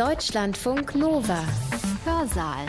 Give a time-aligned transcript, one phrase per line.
[0.00, 1.40] Deutschlandfunk Nova.
[2.06, 2.64] Hörsaal.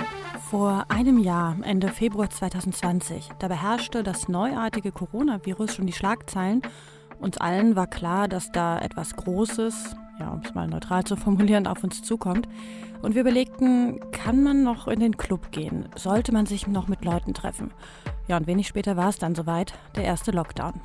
[0.50, 6.62] Vor einem Jahr, Ende Februar 2020, da beherrschte das neuartige Coronavirus schon die Schlagzeilen.
[7.21, 11.68] Uns allen war klar, dass da etwas Großes, ja, um es mal neutral zu formulieren,
[11.68, 12.50] auf uns zukommt.
[13.02, 15.88] Und wir überlegten, kann man noch in den Club gehen?
[15.95, 17.71] Sollte man sich noch mit Leuten treffen?
[18.27, 20.82] Ja, und wenig später war es dann soweit, der erste Lockdown.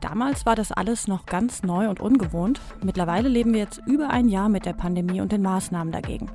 [0.00, 2.60] Damals war das alles noch ganz neu und ungewohnt.
[2.82, 6.30] Mittlerweile leben wir jetzt über ein Jahr mit der Pandemie und den Maßnahmen dagegen.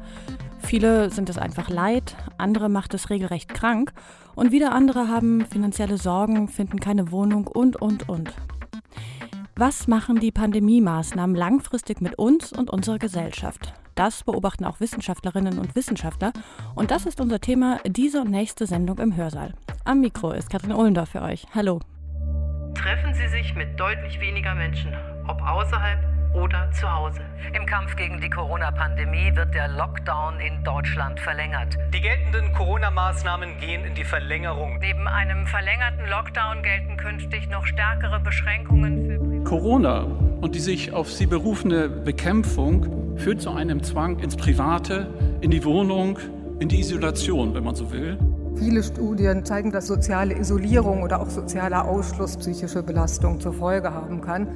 [0.59, 3.94] Viele sind es einfach leid, andere macht es regelrecht krank
[4.35, 8.34] und wieder andere haben finanzielle Sorgen, finden keine Wohnung und, und, und.
[9.55, 13.73] Was machen die Pandemie-Maßnahmen langfristig mit uns und unserer Gesellschaft?
[13.95, 16.31] Das beobachten auch Wissenschaftlerinnen und Wissenschaftler
[16.73, 19.53] und das ist unser Thema diese und nächste Sendung im Hörsaal.
[19.83, 21.45] Am Mikro ist Katrin Ohlendorf für euch.
[21.53, 21.81] Hallo.
[22.75, 24.93] Treffen Sie sich mit deutlich weniger Menschen,
[25.27, 25.99] ob außerhalb
[26.34, 27.21] oder zu Hause.
[27.53, 31.77] Im Kampf gegen die Corona-Pandemie wird der Lockdown in Deutschland verlängert.
[31.94, 34.80] Die geltenden Corona-Maßnahmen gehen in die Verlängerung.
[34.80, 40.02] Neben einem verlängerten Lockdown gelten künftig noch stärkere Beschränkungen für Corona
[40.42, 45.08] und die sich auf sie berufene Bekämpfung führt zu einem Zwang ins Private,
[45.42, 46.17] in die Wohnung,
[46.59, 48.17] in die Isolation, wenn man so will.
[48.57, 54.21] Viele Studien zeigen, dass soziale Isolierung oder auch sozialer Ausschluss psychische Belastung zur Folge haben
[54.21, 54.47] kann.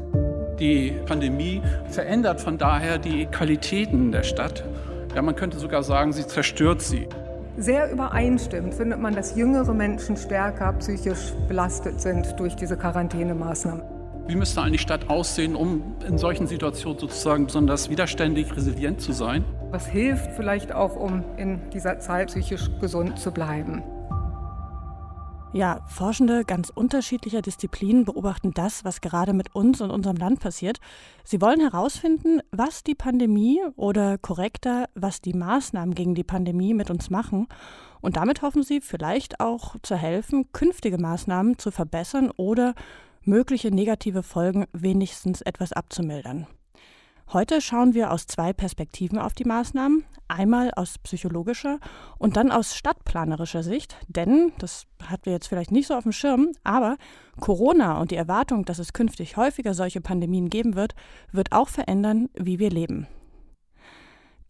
[0.60, 4.64] Die Pandemie verändert von daher die Qualitäten der Stadt.
[5.16, 7.08] Ja, man könnte sogar sagen, sie zerstört sie.
[7.58, 13.82] Sehr übereinstimmend findet man, dass jüngere Menschen stärker psychisch belastet sind durch diese Quarantänemaßnahmen.
[14.28, 19.46] Wie müsste eine Stadt aussehen, um in solchen Situationen sozusagen besonders widerständig, resilient zu sein?
[19.76, 23.84] Was hilft vielleicht auch, um in dieser Zeit psychisch gesund zu bleiben?
[25.52, 30.80] Ja, Forschende ganz unterschiedlicher Disziplinen beobachten das, was gerade mit uns und unserem Land passiert.
[31.26, 36.90] Sie wollen herausfinden, was die Pandemie oder korrekter, was die Maßnahmen gegen die Pandemie mit
[36.90, 37.48] uns machen.
[38.00, 42.76] Und damit hoffen sie vielleicht auch zu helfen, künftige Maßnahmen zu verbessern oder
[43.24, 46.48] mögliche negative Folgen wenigstens etwas abzumildern.
[47.34, 50.06] Heute schauen wir aus zwei Perspektiven auf die Maßnahmen.
[50.28, 51.80] Einmal aus psychologischer
[52.18, 53.98] und dann aus stadtplanerischer Sicht.
[54.08, 56.98] Denn, das hatten wir jetzt vielleicht nicht so auf dem Schirm, aber
[57.40, 60.96] Corona und die Erwartung, dass es künftig häufiger solche Pandemien geben wird,
[61.32, 63.08] wird auch verändern, wie wir leben.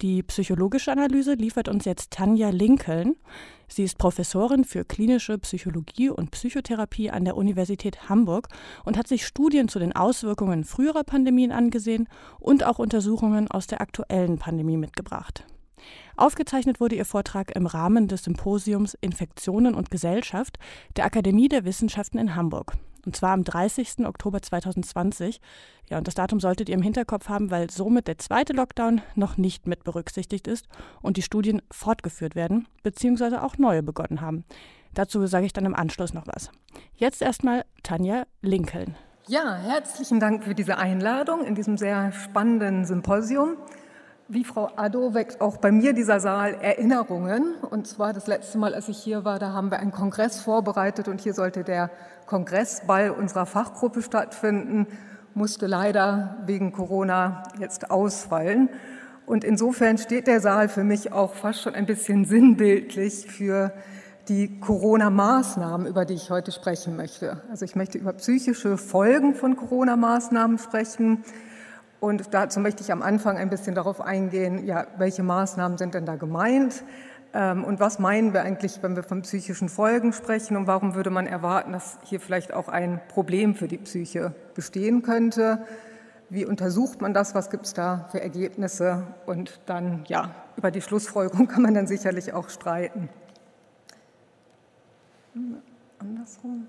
[0.01, 3.15] Die psychologische Analyse liefert uns jetzt Tanja Lincoln.
[3.67, 8.47] Sie ist Professorin für klinische Psychologie und Psychotherapie an der Universität Hamburg
[8.83, 12.07] und hat sich Studien zu den Auswirkungen früherer Pandemien angesehen
[12.39, 15.45] und auch Untersuchungen aus der aktuellen Pandemie mitgebracht.
[16.15, 20.57] Aufgezeichnet wurde ihr Vortrag im Rahmen des Symposiums Infektionen und Gesellschaft
[20.95, 22.73] der Akademie der Wissenschaften in Hamburg.
[23.05, 24.05] Und zwar am 30.
[24.05, 25.39] Oktober 2020.
[25.89, 29.37] Ja, und das Datum solltet ihr im Hinterkopf haben, weil somit der zweite Lockdown noch
[29.37, 30.67] nicht mit berücksichtigt ist
[31.01, 34.43] und die Studien fortgeführt werden, beziehungsweise auch neue begonnen haben.
[34.93, 36.49] Dazu sage ich dann im Anschluss noch was.
[36.95, 38.95] Jetzt erstmal Tanja Lincoln.
[39.27, 43.57] Ja, herzlichen Dank für diese Einladung in diesem sehr spannenden Symposium.
[44.27, 47.55] Wie Frau Addo weckt auch bei mir dieser Saal Erinnerungen.
[47.69, 51.07] Und zwar das letzte Mal, als ich hier war, da haben wir einen Kongress vorbereitet
[51.07, 51.91] und hier sollte der
[52.25, 54.87] Kongressball unserer Fachgruppe stattfinden,
[55.33, 58.69] musste leider wegen Corona jetzt ausfallen.
[59.25, 63.73] Und insofern steht der Saal für mich auch fast schon ein bisschen sinnbildlich für
[64.27, 67.41] die Corona-Maßnahmen, über die ich heute sprechen möchte.
[67.49, 71.23] Also ich möchte über psychische Folgen von Corona-Maßnahmen sprechen,
[72.05, 76.05] und dazu möchte ich am Anfang ein bisschen darauf eingehen, ja, welche Maßnahmen sind denn
[76.05, 76.83] da gemeint
[77.35, 81.27] und was meinen wir eigentlich, wenn wir von psychischen Folgen sprechen und warum würde man
[81.27, 85.65] erwarten, dass hier vielleicht auch ein Problem für die Psyche bestehen könnte.
[86.29, 87.35] Wie untersucht man das?
[87.35, 89.03] Was gibt es da für Ergebnisse?
[89.25, 93.09] Und dann, ja, über die Schlussfolgerung kann man dann sicherlich auch streiten.
[95.99, 96.67] Andersrum.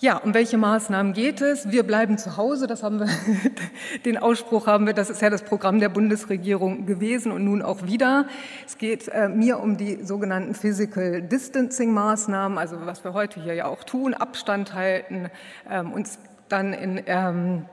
[0.00, 1.70] Ja, um welche Maßnahmen geht es?
[1.70, 2.66] Wir bleiben zu Hause.
[2.66, 3.06] Das haben wir,
[4.04, 4.92] den Ausspruch haben wir.
[4.92, 8.26] Das ist ja das Programm der Bundesregierung gewesen und nun auch wieder.
[8.66, 13.54] Es geht äh, mir um die sogenannten Physical Distancing Maßnahmen, also was wir heute hier
[13.54, 15.30] ja auch tun, Abstand halten,
[15.70, 17.66] ähm, uns dann in ähm,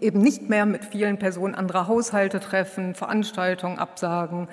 [0.00, 4.48] eben nicht mehr mit vielen Personen anderer Haushalte treffen, Veranstaltungen absagen,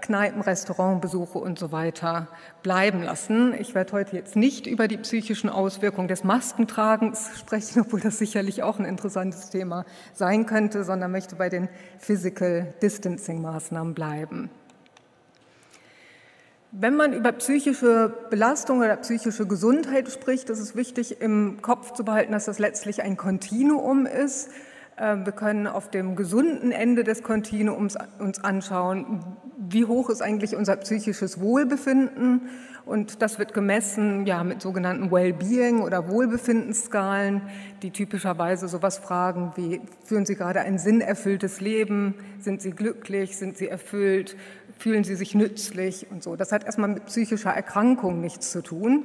[0.00, 2.28] Kneipen, Restaurantbesuche und so weiter
[2.62, 3.54] bleiben lassen.
[3.58, 8.62] Ich werde heute jetzt nicht über die psychischen Auswirkungen des Maskentragens sprechen, obwohl das sicherlich
[8.62, 11.68] auch ein interessantes Thema sein könnte, sondern möchte bei den
[11.98, 14.48] Physical Distancing Maßnahmen bleiben.
[16.70, 22.04] Wenn man über psychische Belastung oder psychische Gesundheit spricht, ist es wichtig im Kopf zu
[22.04, 24.50] behalten, dass das letztlich ein Kontinuum ist
[24.98, 29.36] Ähm, wir können auf dem gesunden Ende des Kontinuums uns anschauen,
[29.68, 32.42] wie hoch ist eigentlich unser psychisches Wohlbefinden.
[32.86, 37.40] Und das wird gemessen ja, mit sogenannten Wellbeing oder Wohlbefindensskalen,
[37.82, 42.14] die typischerweise sowas fragen wie, führen Sie gerade ein sinnerfülltes Leben?
[42.40, 43.36] Sind Sie glücklich?
[43.38, 44.36] Sind Sie erfüllt?
[44.78, 46.08] Fühlen Sie sich nützlich?
[46.10, 46.36] Und so.
[46.36, 49.04] Das hat erstmal mit psychischer Erkrankung nichts zu tun.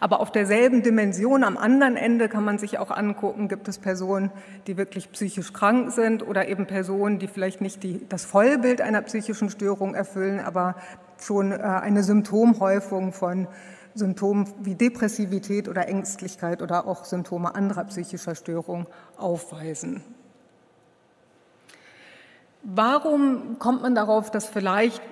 [0.00, 4.30] Aber auf derselben Dimension am anderen Ende kann man sich auch angucken, gibt es Personen,
[4.66, 9.02] die wirklich psychisch krank sind oder eben Personen, die vielleicht nicht die, das Vollbild einer
[9.02, 10.76] psychischen Störung erfüllen, aber
[11.20, 13.46] schon äh, eine Symptomhäufung von
[13.94, 18.86] Symptomen wie Depressivität oder Ängstlichkeit oder auch Symptome anderer psychischer Störungen
[19.16, 20.02] aufweisen.
[22.62, 25.02] Warum kommt man darauf, dass vielleicht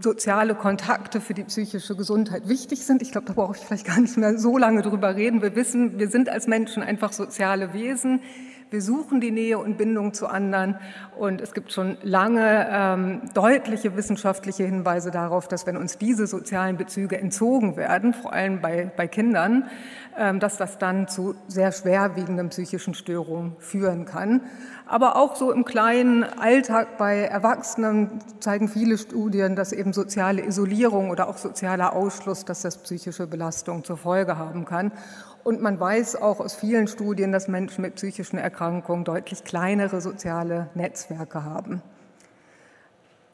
[0.00, 3.02] soziale Kontakte für die psychische Gesundheit wichtig sind.
[3.02, 5.42] Ich glaube, da brauche ich vielleicht gar nicht mehr so lange drüber reden.
[5.42, 8.20] Wir wissen, wir sind als Menschen einfach soziale Wesen.
[8.70, 10.76] Wir suchen die Nähe und Bindung zu anderen.
[11.16, 16.76] Und es gibt schon lange ähm, deutliche wissenschaftliche Hinweise darauf, dass wenn uns diese sozialen
[16.76, 19.70] Bezüge entzogen werden, vor allem bei, bei Kindern,
[20.18, 24.42] ähm, dass das dann zu sehr schwerwiegenden psychischen Störungen führen kann.
[24.86, 31.10] Aber auch so im kleinen Alltag bei Erwachsenen zeigen viele Studien, dass eben soziale Isolierung
[31.10, 34.92] oder auch sozialer Ausschluss, dass das psychische Belastung zur Folge haben kann.
[35.44, 40.68] Und man weiß auch aus vielen Studien, dass Menschen mit psychischen Erkrankungen deutlich kleinere soziale
[40.74, 41.82] Netzwerke haben.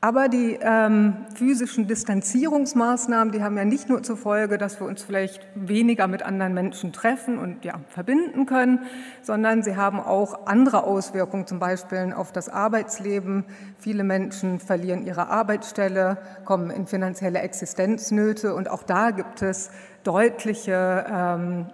[0.05, 5.03] Aber die ähm, physischen Distanzierungsmaßnahmen, die haben ja nicht nur zur Folge, dass wir uns
[5.03, 8.81] vielleicht weniger mit anderen Menschen treffen und ja, verbinden können,
[9.23, 13.47] sondern sie haben auch andere Auswirkungen, zum Beispiel auf das Arbeitsleben.
[13.79, 19.71] Viele Menschen verlieren ihre Arbeitsstelle, kommen in finanzielle Existenznöte und auch da gibt es
[20.03, 21.67] deutliche ähm,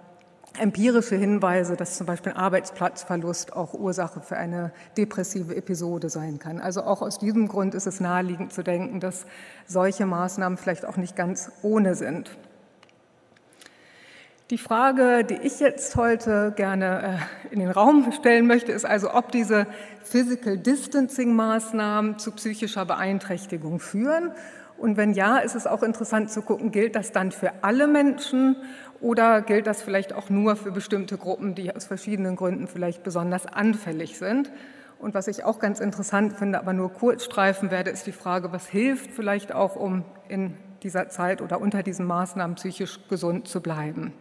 [0.59, 6.59] empirische Hinweise, dass zum Beispiel Arbeitsplatzverlust auch Ursache für eine depressive Episode sein kann.
[6.59, 9.25] Also auch aus diesem Grund ist es naheliegend zu denken, dass
[9.65, 12.31] solche Maßnahmen vielleicht auch nicht ganz ohne sind.
[14.49, 17.19] Die Frage, die ich jetzt heute gerne
[17.49, 19.65] äh, in den Raum stellen möchte, ist also, ob diese
[20.03, 24.31] Physical Distancing Maßnahmen zu psychischer Beeinträchtigung führen.
[24.77, 28.57] Und wenn ja, ist es auch interessant zu gucken, gilt das dann für alle Menschen
[29.01, 33.47] oder gilt das vielleicht auch nur für bestimmte Gruppen, die aus verschiedenen Gründen vielleicht besonders
[33.47, 34.51] anfällig sind?
[34.99, 38.51] Und was ich auch ganz interessant finde, aber nur kurz streifen werde, ist die Frage,
[38.51, 43.61] was hilft vielleicht auch, um in dieser Zeit oder unter diesen Maßnahmen psychisch gesund zu
[43.61, 44.13] bleiben.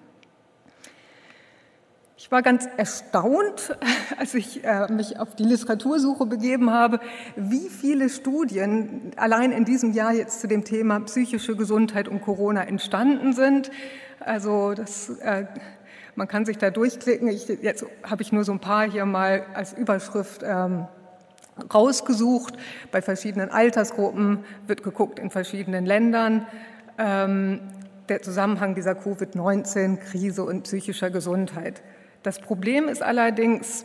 [2.22, 3.74] Ich war ganz erstaunt,
[4.18, 7.00] als ich äh, mich auf die Literatursuche begeben habe,
[7.34, 12.64] wie viele Studien allein in diesem Jahr jetzt zu dem Thema psychische Gesundheit und Corona
[12.64, 13.70] entstanden sind.
[14.18, 15.46] Also das, äh,
[16.14, 17.26] man kann sich da durchklicken.
[17.28, 20.88] Ich, jetzt habe ich nur so ein paar hier mal als Überschrift ähm,
[21.72, 22.52] rausgesucht.
[22.92, 26.46] Bei verschiedenen Altersgruppen wird geguckt in verschiedenen Ländern.
[26.98, 27.60] Ähm,
[28.10, 31.80] der Zusammenhang dieser Covid-19-Krise und psychischer Gesundheit.
[32.22, 33.84] Das Problem ist allerdings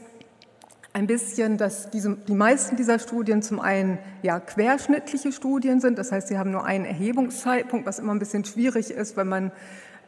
[0.91, 6.11] ein bisschen, dass diese, die meisten dieser Studien zum einen ja querschnittliche Studien sind, das
[6.11, 9.51] heißt, sie haben nur einen Erhebungszeitpunkt, was immer ein bisschen schwierig ist, wenn man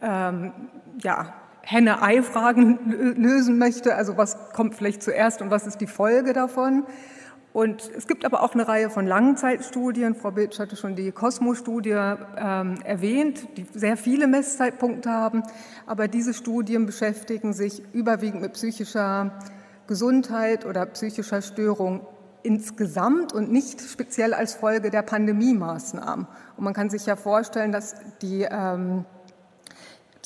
[0.02, 0.54] ähm,
[1.02, 3.96] ja, Henne-Ei-Fragen lösen möchte.
[3.96, 6.86] Also was kommt vielleicht zuerst und was ist die Folge davon?
[7.58, 10.14] Und es gibt aber auch eine Reihe von Langzeitstudien.
[10.14, 11.90] Frau Biltsch hatte schon die Cosmo-Studie
[12.38, 15.42] ähm, erwähnt, die sehr viele Messzeitpunkte haben.
[15.88, 19.32] Aber diese Studien beschäftigen sich überwiegend mit psychischer
[19.88, 22.06] Gesundheit oder psychischer Störung
[22.44, 26.28] insgesamt und nicht speziell als Folge der Pandemie-Maßnahmen.
[26.58, 29.04] Und man kann sich ja vorstellen, dass die ähm,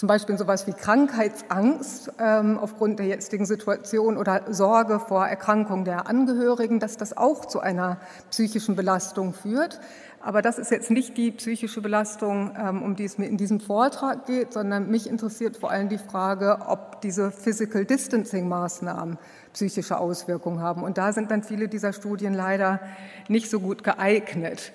[0.01, 6.08] zum Beispiel sowas wie Krankheitsangst ähm, aufgrund der jetzigen Situation oder Sorge vor Erkrankung der
[6.08, 8.00] Angehörigen, dass das auch zu einer
[8.31, 9.79] psychischen Belastung führt.
[10.20, 13.60] Aber das ist jetzt nicht die psychische Belastung, ähm, um die es mir in diesem
[13.60, 19.20] Vortrag geht, sondern mich interessiert vor allem die Frage, ob diese Physical Distancing Maßnahmen
[19.53, 20.81] psychische Auswirkungen haben.
[20.81, 22.79] Und da sind dann viele dieser Studien leider
[23.27, 24.74] nicht so gut geeignet.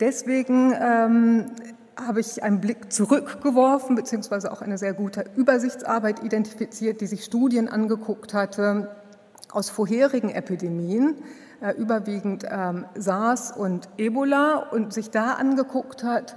[0.00, 1.50] Deswegen ähm,
[2.06, 7.68] habe ich einen Blick zurückgeworfen, beziehungsweise auch eine sehr gute Übersichtsarbeit identifiziert, die sich Studien
[7.68, 8.90] angeguckt hatte
[9.52, 11.16] aus vorherigen Epidemien,
[11.60, 16.36] äh, überwiegend ähm, SARS und Ebola, und sich da angeguckt hat,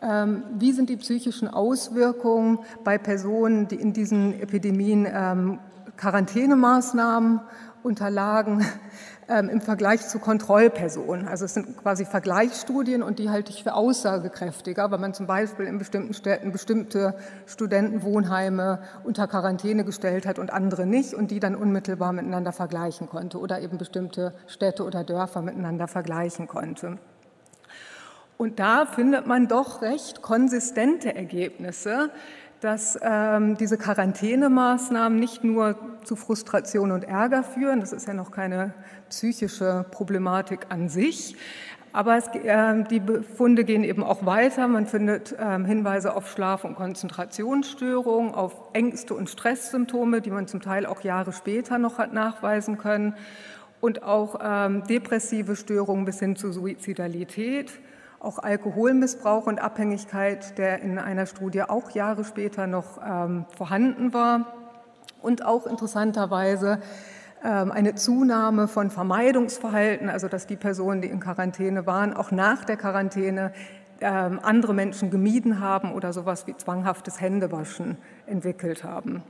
[0.00, 5.58] ähm, wie sind die psychischen Auswirkungen bei Personen, die in diesen Epidemien ähm,
[5.96, 7.40] Quarantänemaßnahmen
[7.82, 8.64] unterlagen
[9.32, 11.26] ähm, im Vergleich zu Kontrollpersonen.
[11.26, 15.66] Also es sind quasi Vergleichsstudien und die halte ich für aussagekräftiger, weil man zum Beispiel
[15.66, 17.14] in bestimmten Städten bestimmte
[17.46, 23.38] Studentenwohnheime unter Quarantäne gestellt hat und andere nicht und die dann unmittelbar miteinander vergleichen konnte
[23.38, 26.98] oder eben bestimmte Städte oder Dörfer miteinander vergleichen konnte.
[28.36, 32.10] Und da findet man doch recht konsistente Ergebnisse,
[32.62, 38.30] dass ähm, diese Quarantänemaßnahmen nicht nur zu Frustration und Ärger führen, das ist ja noch
[38.30, 38.72] keine
[39.12, 41.36] psychische Problematik an sich,
[41.92, 44.66] aber es, äh, die Befunde gehen eben auch weiter.
[44.66, 50.62] Man findet äh, Hinweise auf Schlaf- und Konzentrationsstörungen, auf Ängste und Stresssymptome, die man zum
[50.62, 53.14] Teil auch Jahre später noch hat nachweisen können,
[53.80, 57.72] und auch ähm, depressive Störungen bis hin zu Suizidalität
[58.22, 64.46] auch Alkoholmissbrauch und Abhängigkeit, der in einer Studie auch Jahre später noch ähm, vorhanden war.
[65.20, 66.80] Und auch interessanterweise
[67.48, 72.76] eine Zunahme von Vermeidungsverhalten, also dass die Personen, die in Quarantäne waren, auch nach der
[72.76, 73.52] Quarantäne
[74.00, 79.22] ähm, andere Menschen gemieden haben oder sowas wie zwanghaftes Händewaschen entwickelt haben.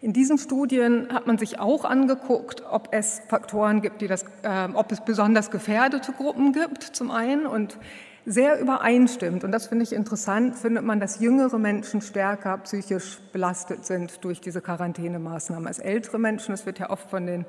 [0.00, 4.68] In diesen Studien hat man sich auch angeguckt, ob es Faktoren gibt, die das, äh,
[4.72, 7.78] ob es besonders gefährdete Gruppen gibt, zum einen, und
[8.26, 9.44] sehr übereinstimmt.
[9.44, 14.40] Und das finde ich interessant, findet man, dass jüngere Menschen stärker psychisch belastet sind durch
[14.40, 16.54] diese Quarantänemaßnahmen als ältere Menschen.
[16.54, 17.46] Es wird ja oft von den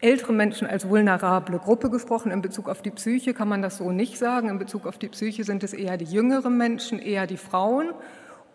[0.00, 2.30] älteren Menschen als vulnerable Gruppe gesprochen.
[2.30, 4.48] In Bezug auf die Psyche kann man das so nicht sagen.
[4.48, 7.90] In Bezug auf die Psyche sind es eher die jüngeren Menschen, eher die Frauen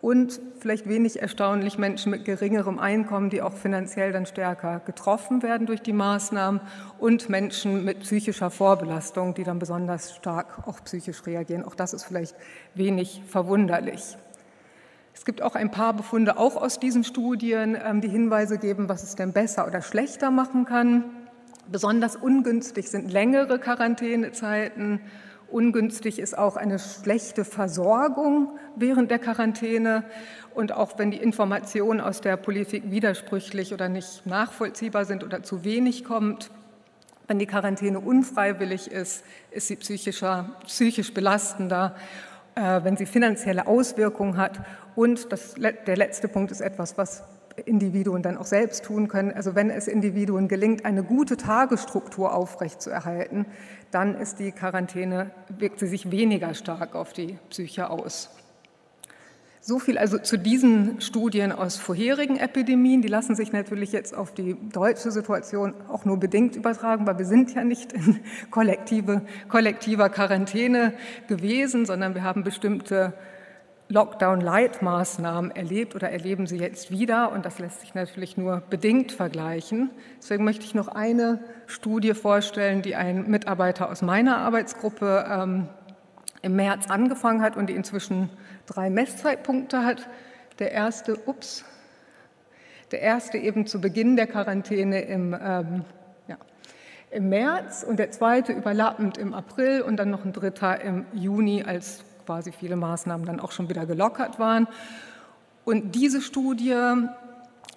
[0.02, 5.68] und vielleicht wenig erstaunlich Menschen mit geringerem Einkommen, die auch finanziell dann stärker getroffen werden
[5.68, 6.60] durch die Maßnahmen
[6.98, 11.64] und Menschen mit psychischer Vorbelastung, die dann besonders stark auch psychisch reagieren.
[11.64, 12.34] Auch das ist vielleicht
[12.74, 14.16] wenig verwunderlich.
[15.14, 19.04] Es gibt auch ein paar Befunde auch aus diesen Studien, ähm, die Hinweise geben, was
[19.04, 21.04] es denn besser oder schlechter machen kann.
[21.70, 25.00] Besonders ungünstig sind längere Quarantänezeiten
[25.52, 30.02] Ungünstig ist auch eine schlechte Versorgung während der Quarantäne.
[30.54, 35.62] Und auch wenn die Informationen aus der Politik widersprüchlich oder nicht nachvollziehbar sind oder zu
[35.62, 36.50] wenig kommt,
[37.28, 41.94] wenn die Quarantäne unfreiwillig ist, ist sie psychischer, psychisch belastender,
[42.54, 44.60] äh, wenn sie finanzielle Auswirkungen hat.
[44.96, 47.24] Und das, der letzte Punkt ist etwas, was
[47.64, 49.32] Individuen dann auch selbst tun können.
[49.32, 53.46] Also wenn es Individuen gelingt, eine gute Tagesstruktur aufrechtzuerhalten,
[53.90, 58.30] dann ist die Quarantäne, wirkt sie sich weniger stark auf die Psyche aus.
[59.64, 63.00] So viel also zu diesen Studien aus vorherigen Epidemien.
[63.00, 67.26] Die lassen sich natürlich jetzt auf die deutsche Situation auch nur bedingt übertragen, weil wir
[67.26, 68.18] sind ja nicht in
[68.50, 70.94] kollektive, kollektiver Quarantäne
[71.28, 73.12] gewesen, sondern wir haben bestimmte
[73.92, 77.30] Lockdown-Light-Maßnahmen erlebt oder erleben sie jetzt wieder.
[77.30, 79.90] Und das lässt sich natürlich nur bedingt vergleichen.
[80.16, 85.68] Deswegen möchte ich noch eine Studie vorstellen, die ein Mitarbeiter aus meiner Arbeitsgruppe ähm,
[86.40, 88.30] im März angefangen hat und die inzwischen
[88.66, 90.08] drei Messzeitpunkte hat.
[90.58, 91.64] Der erste, ups,
[92.92, 95.84] der erste eben zu Beginn der Quarantäne im, ähm,
[96.28, 96.38] ja,
[97.10, 101.62] im März und der zweite überlappend im April und dann noch ein dritter im Juni
[101.62, 104.68] als quasi viele Maßnahmen dann auch schon wieder gelockert waren.
[105.64, 106.74] Und diese Studie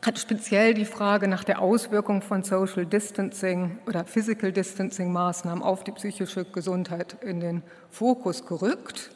[0.05, 5.83] hat speziell die Frage nach der Auswirkung von Social Distancing oder Physical Distancing Maßnahmen auf
[5.83, 9.11] die psychische Gesundheit in den Fokus gerückt.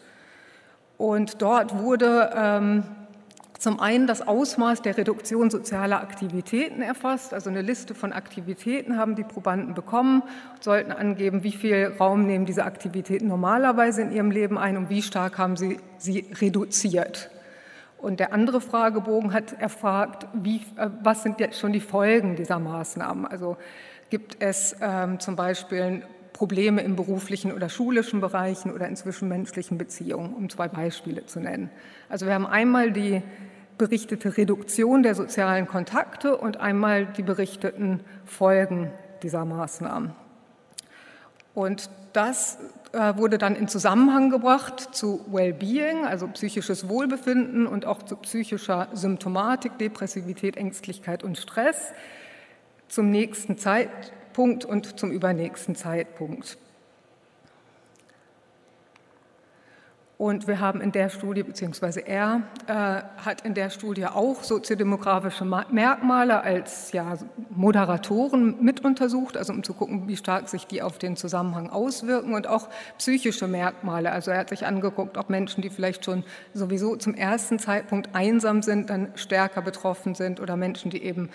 [0.98, 2.84] Und dort wurde ähm,
[3.60, 9.16] zum einen das Ausmaß der Reduktion sozialer Aktivitäten erfasst, also eine Liste von Aktivitäten haben
[9.16, 10.24] die Probanden bekommen,
[10.62, 15.02] sollten angeben, wie viel Raum nehmen diese Aktivitäten normalerweise in ihrem Leben ein und wie
[15.02, 17.30] stark haben sie sie reduziert.
[17.98, 22.60] Und der andere Fragebogen hat erfragt, wie, äh, was sind jetzt schon die Folgen dieser
[22.60, 23.26] Maßnahmen?
[23.26, 23.58] Also
[24.10, 26.04] gibt es ähm, zum Beispiel
[26.40, 31.70] Probleme im beruflichen oder schulischen Bereichen oder in zwischenmenschlichen Beziehungen, um zwei Beispiele zu nennen.
[32.08, 33.22] Also wir haben einmal die
[33.78, 38.90] berichtete Reduktion der sozialen Kontakte und einmal die berichteten Folgen
[39.22, 40.12] dieser Maßnahmen.
[41.54, 42.58] Und das
[42.94, 48.88] äh, wurde dann in Zusammenhang gebracht zu Wellbeing, also psychisches Wohlbefinden und auch zu psychischer
[48.94, 51.92] Symptomatik, Depressivität, Ängstlichkeit und Stress
[52.88, 53.58] zum nächsten
[54.40, 56.58] Zeitpunkt und zum übernächsten Zeitpunkt.
[60.18, 65.46] Und wir haben in der Studie, beziehungsweise er äh, hat in der Studie auch soziodemografische
[65.46, 67.18] Merkmale als ja,
[67.50, 72.34] Moderatoren mit untersucht, also um zu gucken, wie stark sich die auf den Zusammenhang auswirken
[72.34, 74.12] und auch psychische Merkmale.
[74.12, 78.62] Also er hat sich angeguckt, ob Menschen, die vielleicht schon sowieso zum ersten Zeitpunkt einsam
[78.62, 81.30] sind, dann stärker betroffen sind oder Menschen, die eben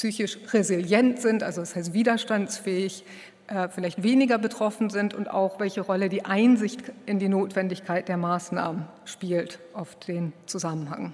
[0.00, 3.04] psychisch resilient sind, also das heißt widerstandsfähig,
[3.48, 8.16] äh, vielleicht weniger betroffen sind und auch welche Rolle die Einsicht in die Notwendigkeit der
[8.16, 11.12] Maßnahmen spielt auf den Zusammenhang.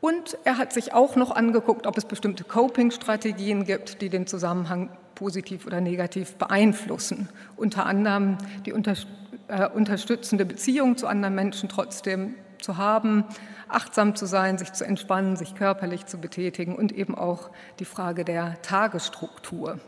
[0.00, 4.88] Und er hat sich auch noch angeguckt, ob es bestimmte Coping-Strategien gibt, die den Zusammenhang
[5.16, 7.28] positiv oder negativ beeinflussen.
[7.56, 13.24] Unter anderem die äh, unterstützende Beziehung zu anderen Menschen trotzdem zu haben,
[13.68, 18.24] achtsam zu sein, sich zu entspannen, sich körperlich zu betätigen und eben auch die Frage
[18.24, 19.78] der Tagesstruktur.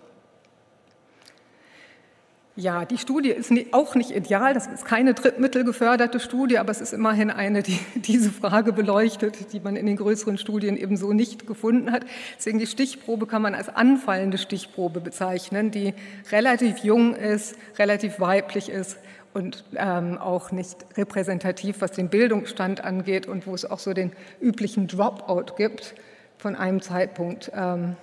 [2.56, 4.54] Ja, die Studie ist auch nicht ideal.
[4.54, 9.58] Das ist keine drittmittelgeförderte Studie, aber es ist immerhin eine, die diese Frage beleuchtet, die
[9.58, 12.06] man in den größeren Studien ebenso nicht gefunden hat.
[12.36, 15.94] Deswegen die Stichprobe kann man als anfallende Stichprobe bezeichnen, die
[16.30, 18.98] relativ jung ist, relativ weiblich ist
[19.34, 24.12] und ähm, auch nicht repräsentativ, was den Bildungsstand angeht und wo es auch so den
[24.40, 25.94] üblichen Dropout gibt
[26.38, 27.52] von einem Zeitpunkt.
[27.54, 27.96] Ähm,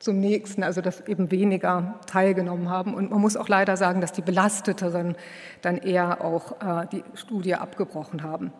[0.00, 2.94] zum nächsten, also dass eben weniger teilgenommen haben.
[2.94, 5.14] Und man muss auch leider sagen, dass die Belasteteren
[5.60, 8.50] dann eher auch äh, die Studie abgebrochen haben.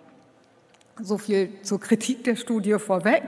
[1.01, 3.25] So viel zur Kritik der Studie vorweg.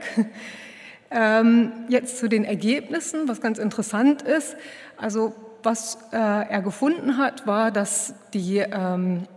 [1.15, 4.55] Ähm, jetzt zu den Ergebnissen, was ganz interessant ist.
[4.97, 9.27] Also was äh, er gefunden hat, war, dass die, ähm,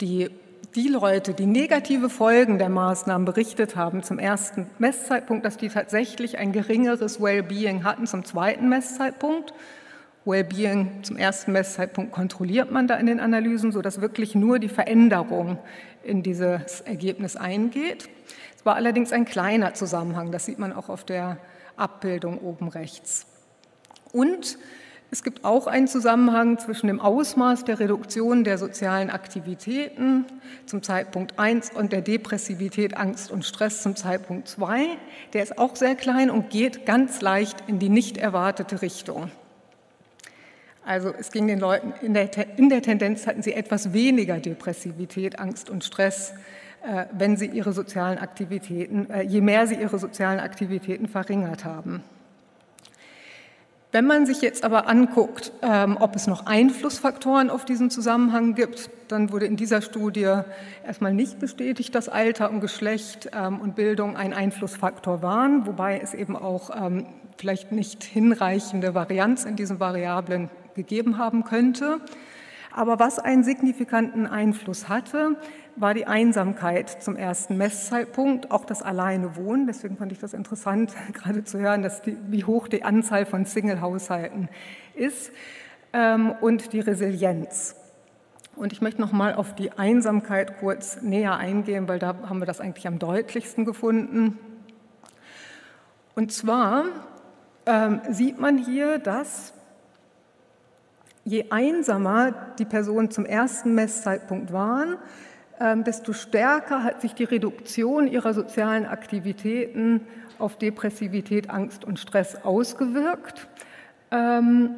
[0.00, 0.30] die
[0.74, 6.38] die Leute, die negative Folgen der Maßnahmen berichtet haben zum ersten Messzeitpunkt, dass die tatsächlich
[6.38, 9.54] ein geringeres Wellbeing hatten zum zweiten Messzeitpunkt.
[10.24, 15.58] Wellbeing zum ersten Messzeitpunkt kontrolliert man da in den Analysen, sodass wirklich nur die Veränderung
[16.02, 18.08] in dieses Ergebnis eingeht.
[18.54, 21.38] Es war allerdings ein kleiner Zusammenhang, das sieht man auch auf der
[21.76, 23.26] Abbildung oben rechts.
[24.12, 24.58] Und
[25.10, 30.26] es gibt auch einen Zusammenhang zwischen dem Ausmaß der Reduktion der sozialen Aktivitäten
[30.66, 34.98] zum Zeitpunkt 1 und der Depressivität, Angst und Stress zum Zeitpunkt 2.
[35.32, 39.30] Der ist auch sehr klein und geht ganz leicht in die nicht erwartete Richtung.
[40.84, 45.38] Also es ging den Leuten, in der, in der Tendenz hatten sie etwas weniger Depressivität,
[45.38, 46.34] Angst und Stress,
[46.82, 52.02] äh, wenn sie ihre sozialen Aktivitäten, äh, je mehr sie ihre sozialen Aktivitäten verringert haben.
[53.90, 58.90] Wenn man sich jetzt aber anguckt, ähm, ob es noch Einflussfaktoren auf diesen Zusammenhang gibt,
[59.08, 60.42] dann wurde in dieser Studie
[60.86, 66.12] erstmal nicht bestätigt, dass Alter und Geschlecht ähm, und Bildung ein Einflussfaktor waren, wobei es
[66.12, 67.06] eben auch ähm,
[67.38, 72.02] vielleicht nicht hinreichende Varianz in diesen Variablen gegeben haben könnte.
[72.74, 75.36] Aber was einen signifikanten Einfluss hatte,
[75.80, 79.66] war die Einsamkeit zum ersten Messzeitpunkt, auch das alleine Wohnen.
[79.66, 83.44] Deswegen fand ich das interessant, gerade zu hören, dass die, wie hoch die Anzahl von
[83.44, 84.48] Single-Haushalten
[84.94, 85.30] ist
[85.92, 87.76] ähm, und die Resilienz.
[88.56, 92.46] Und ich möchte noch mal auf die Einsamkeit kurz näher eingehen, weil da haben wir
[92.46, 94.36] das eigentlich am deutlichsten gefunden.
[96.16, 96.86] Und zwar
[97.66, 99.54] ähm, sieht man hier, dass
[101.24, 104.96] je einsamer die Personen zum ersten Messzeitpunkt waren,
[105.84, 110.02] desto stärker hat sich die Reduktion ihrer sozialen Aktivitäten
[110.38, 113.48] auf Depressivität, Angst und Stress ausgewirkt.
[114.10, 114.70] Ähm,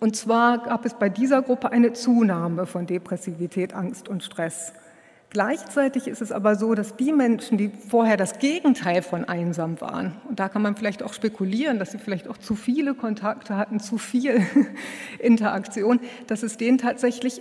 [0.00, 4.72] und zwar gab es bei dieser Gruppe eine Zunahme von Depressivität, Angst und Stress.
[5.30, 10.16] Gleichzeitig ist es aber so, dass die Menschen, die vorher das Gegenteil von einsam waren,
[10.28, 13.80] und da kann man vielleicht auch spekulieren, dass sie vielleicht auch zu viele Kontakte hatten,
[13.80, 14.44] zu viel
[15.18, 17.40] Interaktion, dass es denen tatsächlich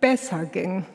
[0.00, 0.86] besser ging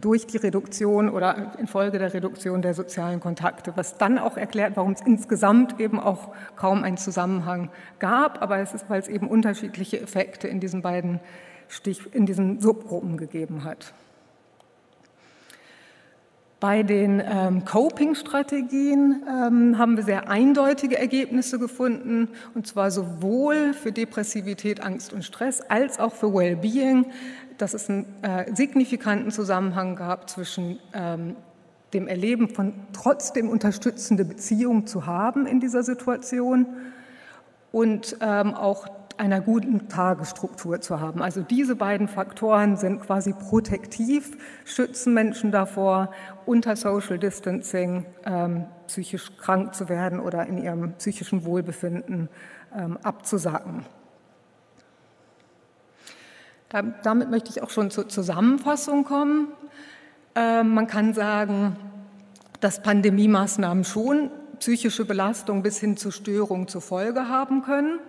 [0.00, 4.92] durch die Reduktion oder infolge der Reduktion der sozialen Kontakte, was dann auch erklärt, warum
[4.92, 10.00] es insgesamt eben auch kaum einen Zusammenhang gab, aber es ist, weil es eben unterschiedliche
[10.00, 11.20] Effekte in diesen beiden
[11.68, 13.92] Stich, in diesen Subgruppen gegeben hat.
[16.60, 23.92] Bei den ähm, Coping-Strategien ähm, haben wir sehr eindeutige Ergebnisse gefunden, und zwar sowohl für
[23.92, 27.06] Depressivität, Angst und Stress als auch für Wellbeing.
[27.58, 31.36] Dass es einen äh, signifikanten Zusammenhang gab zwischen ähm,
[31.92, 36.66] dem Erleben von trotzdem unterstützende Beziehungen zu haben in dieser Situation
[37.70, 38.88] und ähm, auch
[39.18, 41.22] einer guten Tagesstruktur zu haben.
[41.22, 46.10] Also diese beiden Faktoren sind quasi protektiv, schützen Menschen davor,
[46.46, 52.28] unter Social Distancing ähm, psychisch krank zu werden oder in ihrem psychischen Wohlbefinden
[52.74, 53.84] ähm, abzusacken.
[56.68, 59.48] Da, damit möchte ich auch schon zur Zusammenfassung kommen.
[60.34, 61.76] Äh, man kann sagen,
[62.60, 68.08] dass Pandemiemaßnahmen schon psychische Belastung bis hin zu Störungen zur Folge haben können ähm,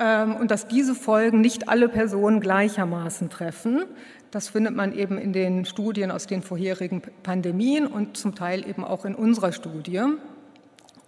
[0.00, 3.84] und dass diese Folgen nicht alle Personen gleichermaßen treffen.
[4.30, 8.82] Das findet man eben in den Studien aus den vorherigen Pandemien und zum Teil eben
[8.82, 10.02] auch in unserer Studie.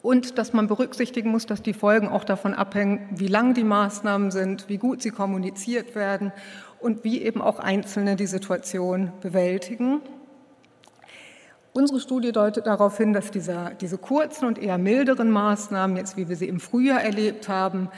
[0.03, 4.31] Und dass man berücksichtigen muss, dass die Folgen auch davon abhängen, wie lang die Maßnahmen
[4.31, 6.33] sind, wie gut sie kommuniziert werden
[6.81, 10.01] und wie eben auch Einzelne die Situation bewältigen.
[11.73, 16.29] Unsere Studie deutet darauf hin, dass dieser, diese kurzen und eher milderen Maßnahmen, jetzt wie
[16.29, 17.89] wir sie im Frühjahr erlebt haben,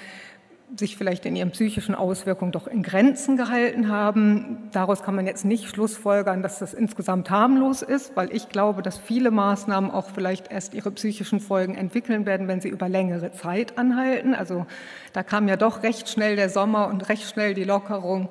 [0.76, 4.68] sich vielleicht in ihren psychischen Auswirkungen doch in Grenzen gehalten haben.
[4.72, 8.98] Daraus kann man jetzt nicht schlussfolgern, dass das insgesamt harmlos ist, weil ich glaube, dass
[8.98, 13.78] viele Maßnahmen auch vielleicht erst ihre psychischen Folgen entwickeln werden, wenn sie über längere Zeit
[13.78, 14.34] anhalten.
[14.34, 14.66] Also
[15.12, 18.30] da kam ja doch recht schnell der Sommer und recht schnell die Lockerung,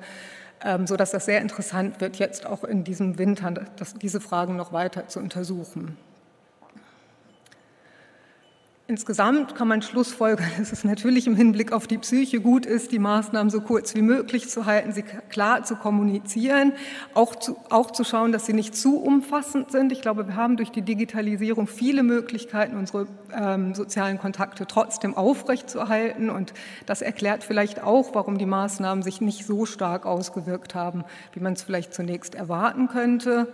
[0.62, 3.54] ähm, sodass das sehr interessant wird, jetzt auch in diesem Winter
[4.02, 5.96] diese Fragen noch weiter zu untersuchen.
[8.86, 12.98] Insgesamt kann man schlussfolgern, dass es natürlich im Hinblick auf die Psyche gut ist, die
[12.98, 16.74] Maßnahmen so kurz wie möglich zu halten, sie klar zu kommunizieren,
[17.14, 19.90] auch zu, auch zu schauen, dass sie nicht zu umfassend sind.
[19.90, 26.28] Ich glaube, wir haben durch die Digitalisierung viele Möglichkeiten, unsere ähm, sozialen Kontakte trotzdem aufrechtzuerhalten.
[26.28, 26.52] Und
[26.84, 31.54] das erklärt vielleicht auch, warum die Maßnahmen sich nicht so stark ausgewirkt haben, wie man
[31.54, 33.48] es vielleicht zunächst erwarten könnte.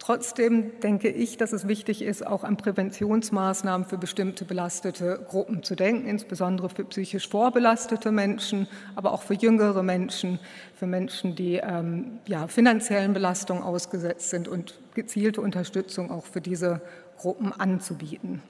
[0.00, 5.76] Trotzdem denke ich, dass es wichtig ist, auch an Präventionsmaßnahmen für bestimmte belastete Gruppen zu
[5.76, 10.40] denken, insbesondere für psychisch vorbelastete Menschen, aber auch für jüngere Menschen,
[10.74, 16.80] für Menschen, die ähm, ja, finanziellen Belastungen ausgesetzt sind und gezielte Unterstützung auch für diese
[17.18, 18.42] Gruppen anzubieten.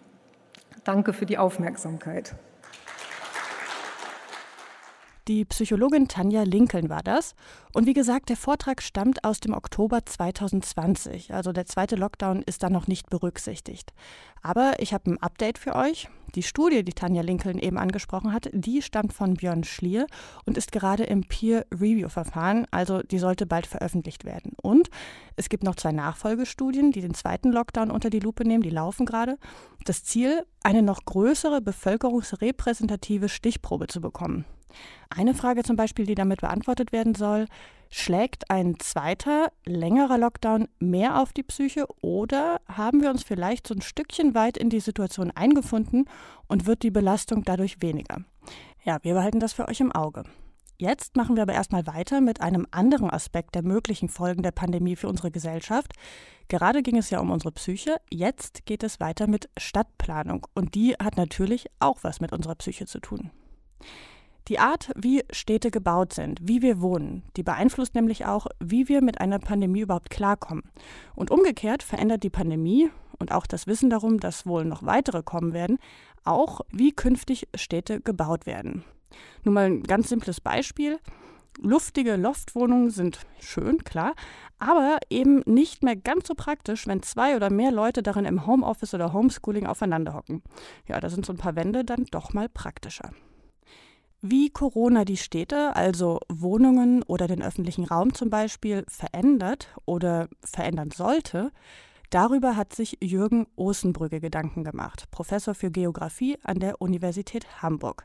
[0.85, 2.37] Danke für die Aufmerksamkeit.
[5.31, 7.37] Die Psychologin Tanja Lincoln war das.
[7.73, 11.33] Und wie gesagt, der Vortrag stammt aus dem Oktober 2020.
[11.33, 13.93] Also der zweite Lockdown ist da noch nicht berücksichtigt.
[14.43, 16.09] Aber ich habe ein Update für euch.
[16.35, 20.09] Die Studie, die Tanja Lincoln eben angesprochen hat, die stammt von Björn Schlier
[20.47, 22.66] und ist gerade im Peer-Review-Verfahren.
[22.73, 24.55] Also die sollte bald veröffentlicht werden.
[24.61, 24.90] Und
[25.37, 28.64] es gibt noch zwei Nachfolgestudien, die den zweiten Lockdown unter die Lupe nehmen.
[28.64, 29.38] Die laufen gerade.
[29.85, 34.45] Das Ziel, eine noch größere bevölkerungsrepräsentative Stichprobe zu bekommen.
[35.09, 37.46] Eine Frage zum Beispiel, die damit beantwortet werden soll,
[37.90, 43.74] schlägt ein zweiter, längerer Lockdown mehr auf die Psyche oder haben wir uns vielleicht so
[43.74, 46.04] ein Stückchen weit in die Situation eingefunden
[46.46, 48.24] und wird die Belastung dadurch weniger?
[48.85, 50.24] Ja, wir behalten das für euch im Auge.
[50.78, 54.96] Jetzt machen wir aber erstmal weiter mit einem anderen Aspekt der möglichen Folgen der Pandemie
[54.96, 55.92] für unsere Gesellschaft.
[56.48, 60.94] Gerade ging es ja um unsere Psyche, jetzt geht es weiter mit Stadtplanung und die
[60.94, 63.30] hat natürlich auch was mit unserer Psyche zu tun.
[64.51, 69.01] Die Art, wie Städte gebaut sind, wie wir wohnen, die beeinflusst nämlich auch, wie wir
[69.01, 70.65] mit einer Pandemie überhaupt klarkommen.
[71.15, 75.53] Und umgekehrt verändert die Pandemie und auch das Wissen darum, dass wohl noch weitere kommen
[75.53, 75.79] werden,
[76.25, 78.83] auch wie künftig Städte gebaut werden.
[79.45, 80.99] Nur mal ein ganz simples Beispiel.
[81.61, 84.15] Luftige Loftwohnungen sind schön, klar,
[84.59, 88.95] aber eben nicht mehr ganz so praktisch, wenn zwei oder mehr Leute darin im Homeoffice
[88.95, 90.43] oder Homeschooling aufeinander hocken.
[90.89, 93.13] Ja, da sind so ein paar Wände dann doch mal praktischer.
[94.22, 100.90] Wie Corona die Städte, also Wohnungen oder den öffentlichen Raum zum Beispiel, verändert oder verändern
[100.90, 101.52] sollte,
[102.11, 108.04] darüber hat sich Jürgen Osenbrügge Gedanken gemacht, Professor für Geographie an der Universität Hamburg.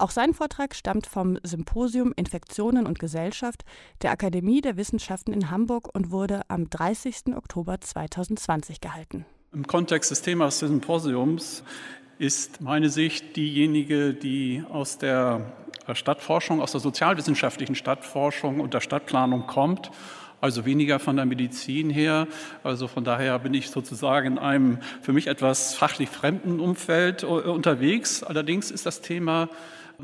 [0.00, 3.64] Auch sein Vortrag stammt vom Symposium Infektionen und Gesellschaft
[4.02, 7.34] der Akademie der Wissenschaften in Hamburg und wurde am 30.
[7.36, 9.26] Oktober 2020 gehalten.
[9.52, 11.64] Im Kontext des Themas des Symposiums
[12.18, 15.52] ist meine Sicht diejenige, die aus der
[15.94, 19.90] Stadtforschung, aus der sozialwissenschaftlichen Stadtforschung und der Stadtplanung kommt,
[20.40, 22.26] also weniger von der Medizin her.
[22.64, 27.26] Also von daher bin ich sozusagen in einem für mich etwas fachlich fremden Umfeld äh,
[27.26, 28.22] unterwegs.
[28.22, 29.48] Allerdings ist das Thema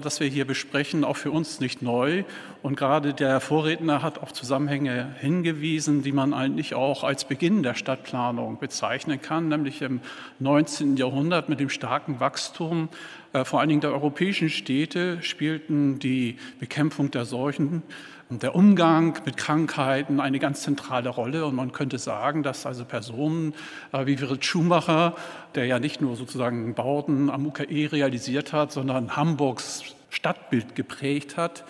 [0.03, 2.25] das wir hier besprechen, auch für uns nicht neu.
[2.63, 7.75] Und gerade der Vorredner hat auf Zusammenhänge hingewiesen, die man eigentlich auch als Beginn der
[7.75, 10.01] Stadtplanung bezeichnen kann, nämlich im
[10.41, 10.97] 19.
[10.97, 12.89] Jahrhundert mit dem starken Wachstum
[13.35, 17.83] äh, vor allen Dingen der europäischen Städte spielten die Bekämpfung der Seuchen
[18.31, 21.45] und der Umgang mit Krankheiten eine ganz zentrale Rolle.
[21.45, 23.55] Und man könnte sagen, dass also Personen
[23.93, 25.15] äh, wie Wirt Schumacher,
[25.55, 31.65] der ja nicht nur sozusagen Bauten am UKE realisiert hat, sondern Hamburgs Stadtbild geprägt hat,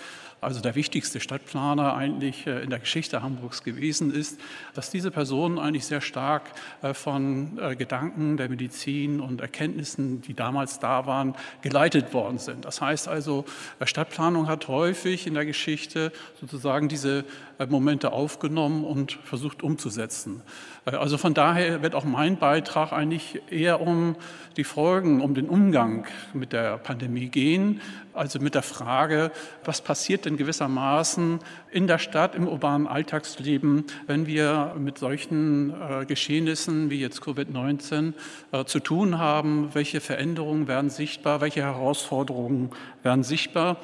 [0.44, 4.38] also der wichtigste Stadtplaner eigentlich äh, in der Geschichte Hamburgs gewesen ist,
[4.74, 6.42] dass diese Person eigentlich sehr stark
[6.82, 12.64] äh, von äh, Gedanken der Medizin und Erkenntnissen, die damals da waren, geleitet worden sind.
[12.64, 13.44] Das heißt also,
[13.84, 17.24] Stadtplanung hat häufig in der Geschichte sozusagen diese
[17.68, 20.42] Momente aufgenommen und versucht umzusetzen.
[20.84, 24.16] Also von daher wird auch mein Beitrag eigentlich eher um
[24.56, 27.80] die Folgen, um den Umgang mit der Pandemie gehen,
[28.12, 29.32] also mit der Frage,
[29.64, 36.04] was passiert denn gewissermaßen in der Stadt, im urbanen Alltagsleben, wenn wir mit solchen äh,
[36.06, 38.12] Geschehnissen wie jetzt Covid-19
[38.52, 42.70] äh, zu tun haben, welche Veränderungen werden sichtbar, welche Herausforderungen
[43.02, 43.78] werden sichtbar,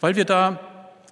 [0.00, 0.60] weil wir da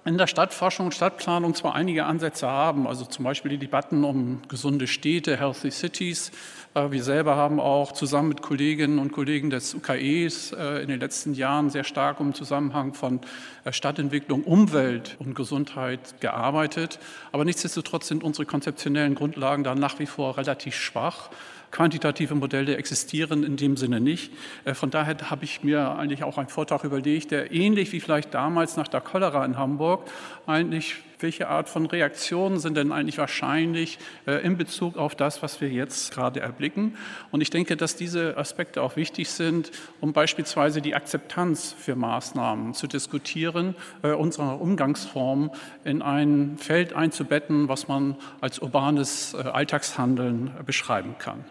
[0.05, 4.43] in der Stadtforschung und Stadtplanung zwar einige Ansätze haben, also zum Beispiel die Debatten um
[4.47, 6.31] gesunde Städte, Healthy Cities.
[6.75, 10.99] Äh, wir selber haben auch zusammen mit Kolleginnen und Kollegen des UKEs äh, in den
[10.99, 13.21] letzten Jahren sehr stark im Zusammenhang von
[13.63, 16.99] äh, Stadtentwicklung, Umwelt und Gesundheit gearbeitet.
[17.31, 21.29] Aber nichtsdestotrotz sind unsere konzeptionellen Grundlagen da nach wie vor relativ schwach.
[21.71, 24.31] Quantitative Modelle existieren in dem Sinne nicht.
[24.75, 28.77] Von daher habe ich mir eigentlich auch einen Vortrag überlegt, der ähnlich wie vielleicht damals
[28.77, 30.09] nach der Cholera in Hamburg
[30.45, 35.59] eigentlich welche Art von Reaktionen sind denn eigentlich wahrscheinlich äh, in Bezug auf das, was
[35.59, 36.97] wir jetzt gerade erblicken.
[37.31, 42.75] Und ich denke, dass diese Aspekte auch wichtig sind, um beispielsweise die Akzeptanz für Maßnahmen
[42.75, 45.49] zu diskutieren, äh, unserer Umgangsform
[45.83, 51.43] in ein Feld einzubetten, was man als urbanes äh, Alltagshandeln beschreiben kann.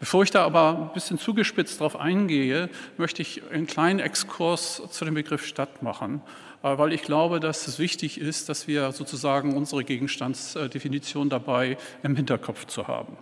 [0.00, 5.06] Bevor ich da aber ein bisschen zugespitzt darauf eingehe, möchte ich einen kleinen Exkurs zu
[5.06, 6.20] dem Begriff Stadt machen.
[6.64, 12.16] Äh, weil ich glaube, dass es wichtig ist, dass wir sozusagen unsere Gegenstandsdefinition dabei im
[12.16, 13.16] Hinterkopf zu haben.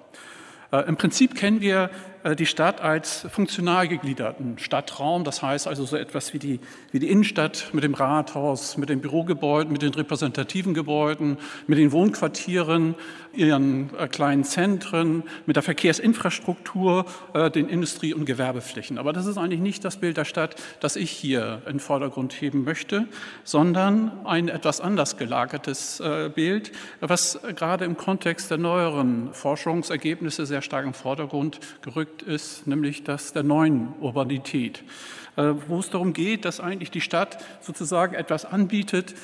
[0.71, 1.91] Äh, Im Prinzip kennen wir
[2.23, 5.25] äh, die Stadt als funktional gegliederten Stadtraum.
[5.25, 6.61] Das heißt also so etwas wie die,
[6.93, 11.91] wie die Innenstadt mit dem Rathaus, mit den Bürogebäuden, mit den repräsentativen Gebäuden, mit den
[11.91, 12.95] Wohnquartieren,
[13.35, 18.99] ihren äh, kleinen Zentren, mit der Verkehrsinfrastruktur, äh, den Industrie- und Gewerbeflächen.
[18.99, 22.33] Aber das ist eigentlich nicht das Bild der Stadt, das ich hier in den Vordergrund
[22.41, 23.07] heben möchte,
[23.45, 30.63] sondern ein etwas anders gelagertes äh, Bild, was gerade im Kontext der neueren Forschungsergebnisse sehr
[30.63, 34.85] stark im Vordergrund gerückt ist, nämlich das der neuen Urbanität,
[35.37, 39.15] wo es darum geht, dass eigentlich die Stadt sozusagen etwas anbietet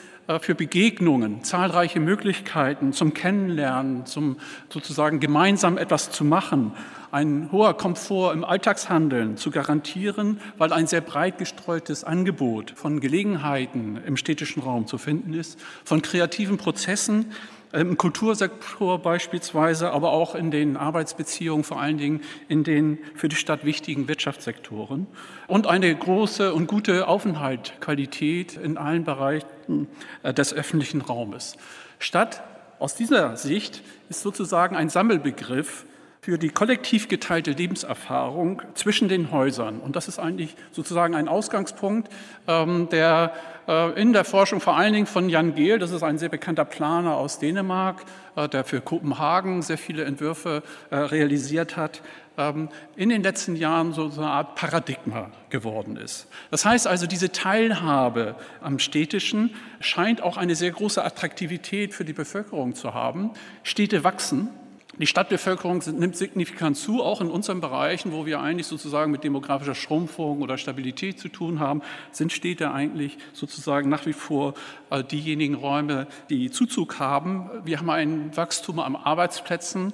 [0.40, 4.36] für Begegnungen, zahlreiche Möglichkeiten zum Kennenlernen, zum
[4.68, 6.72] sozusagen gemeinsam etwas zu machen,
[7.10, 13.98] ein hoher Komfort im Alltagshandeln zu garantieren, weil ein sehr breit gestreutes Angebot von Gelegenheiten
[14.06, 17.32] im städtischen Raum zu finden ist, von kreativen Prozessen,
[17.72, 23.36] im Kultursektor beispielsweise, aber auch in den Arbeitsbeziehungen, vor allen Dingen in den für die
[23.36, 25.06] Stadt wichtigen Wirtschaftssektoren
[25.46, 29.88] und eine große und gute Aufenthaltqualität in allen Bereichen
[30.22, 31.56] äh, des öffentlichen Raumes.
[31.98, 32.42] Stadt
[32.78, 35.84] aus dieser Sicht ist sozusagen ein Sammelbegriff
[36.28, 39.80] für die kollektiv geteilte Lebenserfahrung zwischen den Häusern.
[39.80, 42.12] Und das ist eigentlich sozusagen ein Ausgangspunkt,
[42.46, 43.32] ähm, der
[43.66, 46.66] äh, in der Forschung vor allen Dingen von Jan Gehl, das ist ein sehr bekannter
[46.66, 48.04] Planer aus Dänemark,
[48.36, 52.02] äh, der für Kopenhagen sehr viele Entwürfe äh, realisiert hat,
[52.36, 56.28] ähm, in den letzten Jahren so eine Art Paradigma geworden ist.
[56.50, 62.12] Das heißt also, diese Teilhabe am Städtischen scheint auch eine sehr große Attraktivität für die
[62.12, 63.30] Bevölkerung zu haben.
[63.62, 64.50] Städte wachsen,
[64.98, 69.74] die Stadtbevölkerung nimmt signifikant zu, auch in unseren Bereichen, wo wir eigentlich sozusagen mit demografischer
[69.74, 74.54] Schrumpfung oder Stabilität zu tun haben, sind Städte eigentlich sozusagen nach wie vor
[74.90, 77.48] äh, diejenigen Räume, die Zuzug haben.
[77.64, 79.92] Wir haben ein Wachstum an Arbeitsplätzen.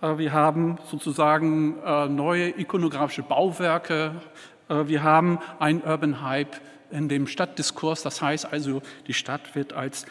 [0.00, 4.20] Äh, wir haben sozusagen äh, neue ikonografische Bauwerke.
[4.68, 6.56] Wir haben einen Urban Hype
[6.90, 8.02] in dem Stadtdiskurs.
[8.02, 10.06] Das heißt also, die Stadt wird als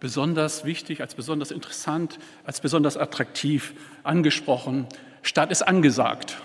[0.00, 4.86] besonders wichtig, als besonders interessant, als besonders attraktiv angesprochen.
[5.22, 6.38] Stadt ist angesagt.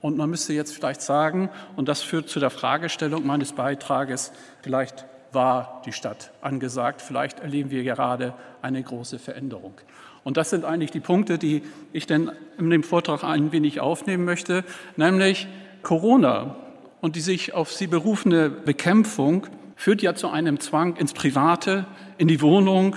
[0.00, 5.06] Und man müsste jetzt vielleicht sagen, und das führt zu der Fragestellung meines Beitrages, vielleicht
[5.32, 9.74] war die Stadt angesagt, vielleicht erleben wir gerade eine große Veränderung.
[10.22, 11.62] Und das sind eigentlich die Punkte, die
[11.92, 14.64] ich denn in dem Vortrag ein wenig aufnehmen möchte,
[14.96, 15.46] nämlich
[15.82, 16.56] Corona
[17.00, 21.86] und die sich auf sie berufene Bekämpfung führt ja zu einem Zwang ins Private,
[22.18, 22.96] in die Wohnung,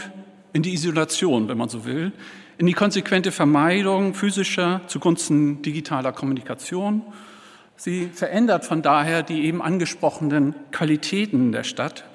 [0.54, 2.12] in die Isolation, wenn man so will,
[2.58, 7.04] in die konsequente Vermeidung physischer zugunsten digitaler Kommunikation.
[7.76, 12.06] Sie verändert von daher die eben angesprochenen Qualitäten der Stadt.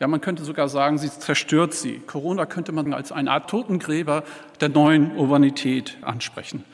[0.00, 2.00] Ja, man könnte sogar sagen, sie zerstört sie.
[2.04, 4.24] Corona könnte man als eine Art Totengräber
[4.60, 6.64] der neuen Urbanität ansprechen.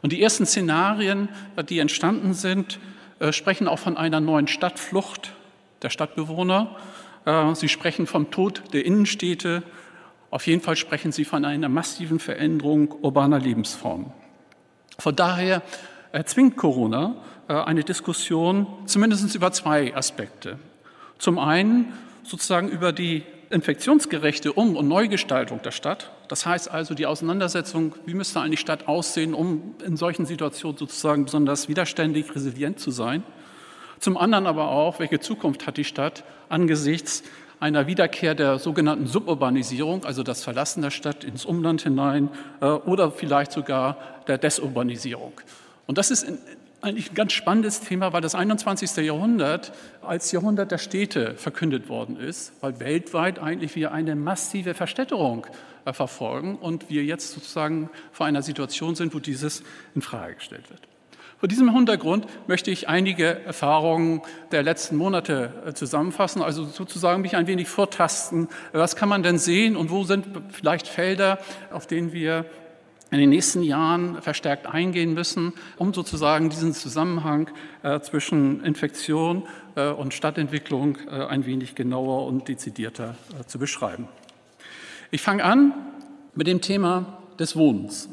[0.00, 1.28] Und die ersten Szenarien,
[1.68, 2.78] die entstanden sind,
[3.18, 5.34] äh, sprechen auch von einer neuen Stadtflucht
[5.82, 6.76] der Stadtbewohner
[7.54, 9.62] Sie sprechen vom Tod der Innenstädte.
[10.30, 14.12] Auf jeden Fall sprechen Sie von einer massiven Veränderung urbaner Lebensformen.
[14.98, 15.62] Von daher
[16.12, 17.16] erzwingt Corona
[17.48, 20.58] äh, eine Diskussion zumindest über zwei Aspekte.
[21.18, 26.10] Zum einen sozusagen über die infektionsgerechte Um- und Neugestaltung der Stadt.
[26.28, 31.24] Das heißt also die Auseinandersetzung, wie müsste eigentlich Stadt aussehen, um in solchen Situationen sozusagen
[31.24, 33.22] besonders widerständig, resilient zu sein.
[34.00, 37.22] Zum anderen aber auch, welche Zukunft hat die Stadt angesichts
[37.60, 42.30] einer Wiederkehr der sogenannten Suburbanisierung, also das Verlassen der Stadt ins Umland hinein
[42.60, 45.32] äh, oder vielleicht sogar der Desurbanisierung.
[45.86, 46.26] Und das ist
[46.80, 48.96] eigentlich ein ganz spannendes Thema, weil das 21.
[48.98, 55.46] Jahrhundert als Jahrhundert der Städte verkündet worden ist, weil weltweit eigentlich wir eine massive Verstädterung
[55.84, 60.70] äh, verfolgen und wir jetzt sozusagen vor einer Situation sind, wo dieses in Frage gestellt
[60.70, 60.82] wird.
[61.38, 67.36] Vor diesem Hintergrund möchte ich einige Erfahrungen der letzten Monate äh, zusammenfassen, also sozusagen mich
[67.36, 68.48] ein wenig vortasten.
[68.72, 71.38] Was kann man denn sehen und wo sind vielleicht Felder,
[71.70, 72.44] auf denen wir
[73.12, 77.48] in den nächsten Jahren verstärkt eingehen müssen, um sozusagen diesen Zusammenhang
[77.84, 79.44] äh, zwischen Infektion
[79.76, 83.14] äh, und Stadtentwicklung ein wenig genauer und dezidierter
[83.46, 84.08] zu beschreiben.
[85.12, 85.72] Ich fange an
[86.34, 88.08] mit dem Thema des Wohnens.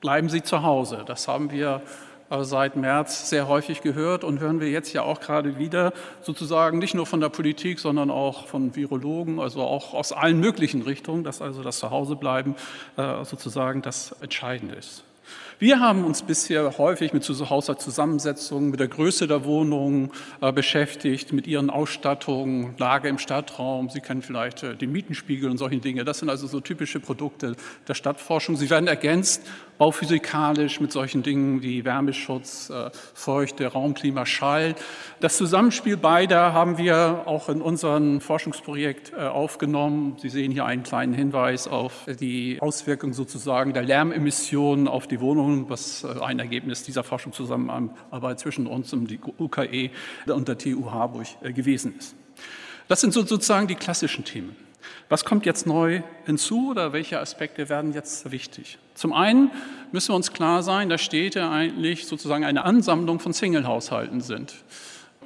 [0.00, 1.02] Bleiben Sie zu Hause.
[1.06, 1.82] Das haben wir
[2.30, 6.94] seit März sehr häufig gehört und hören wir jetzt ja auch gerade wieder sozusagen nicht
[6.94, 11.42] nur von der Politik, sondern auch von Virologen, also auch aus allen möglichen Richtungen, dass
[11.42, 12.56] also das Zuhausebleiben
[12.96, 15.04] äh, sozusagen das Entscheidende ist.
[15.64, 20.10] Wir haben uns bisher häufig mit Haushaltszusammensetzungen, mit der Größe der Wohnungen
[20.42, 23.88] äh, beschäftigt, mit ihren Ausstattungen, Lage im Stadtraum.
[23.88, 26.04] Sie kennen vielleicht äh, den Mietenspiegel und solche Dinge.
[26.04, 27.56] Das sind also so typische Produkte
[27.88, 28.56] der Stadtforschung.
[28.56, 29.40] Sie werden ergänzt
[29.78, 34.74] bauphysikalisch mit solchen Dingen wie Wärmeschutz, äh, Feuchte, Raumklima, Schall.
[35.20, 40.16] Das Zusammenspiel beider haben wir auch in unserem Forschungsprojekt äh, aufgenommen.
[40.18, 45.53] Sie sehen hier einen kleinen Hinweis auf die Auswirkungen sozusagen der Lärmemissionen auf die Wohnungen,
[45.68, 49.90] was äh, ein Ergebnis dieser Forschungszusammenarbeit zwischen uns und die UKE
[50.26, 52.14] und der TU Harburg gewesen ist.
[52.88, 54.56] Das sind sozusagen die klassischen Themen.
[55.08, 58.78] Was kommt jetzt neu hinzu oder welche Aspekte werden jetzt wichtig?
[58.94, 59.50] Zum einen
[59.92, 64.54] müssen wir uns klar sein, dass Städte eigentlich sozusagen eine Ansammlung von Single-Haushalten sind.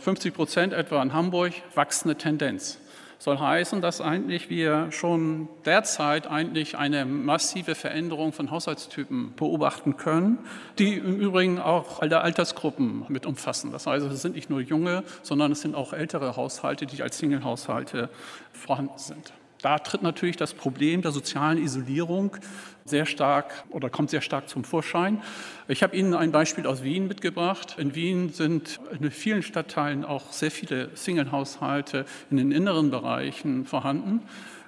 [0.01, 2.79] 50 Prozent etwa in Hamburg, wachsende Tendenz.
[3.21, 10.39] Soll heißen, dass eigentlich wir schon derzeit eigentlich eine massive Veränderung von Haushaltstypen beobachten können,
[10.79, 13.73] die im Übrigen auch alle Altersgruppen mit umfassen.
[13.73, 17.19] Das heißt, es sind nicht nur junge, sondern es sind auch ältere Haushalte, die als
[17.19, 18.09] Single-Haushalte
[18.53, 19.33] vorhanden sind.
[19.63, 22.37] Da tritt natürlich das Problem der sozialen Isolierung
[22.85, 25.23] sehr stark oder kommt sehr stark zum Vorschein.
[25.67, 27.77] Ich habe Ihnen ein Beispiel aus Wien mitgebracht.
[27.79, 34.23] In Wien sind in vielen Stadtteilen auch sehr viele Single-Haushalte in den inneren Bereichen vorhanden.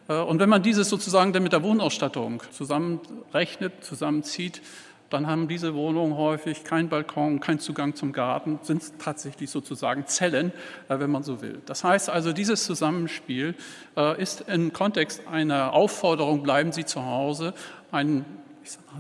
[0.09, 4.61] Äh, und wenn man dieses sozusagen dann mit der Wohnausstattung zusammenrechnet, zusammenzieht,
[5.11, 10.53] dann haben diese Wohnungen häufig keinen Balkon, keinen Zugang zum Garten, sind tatsächlich sozusagen Zellen,
[10.89, 11.61] äh, wenn man so will.
[11.67, 13.55] Das heißt also, dieses Zusammenspiel
[13.97, 17.55] äh, ist im Kontext einer Aufforderung, bleiben Sie zu Hause,
[17.91, 18.25] ein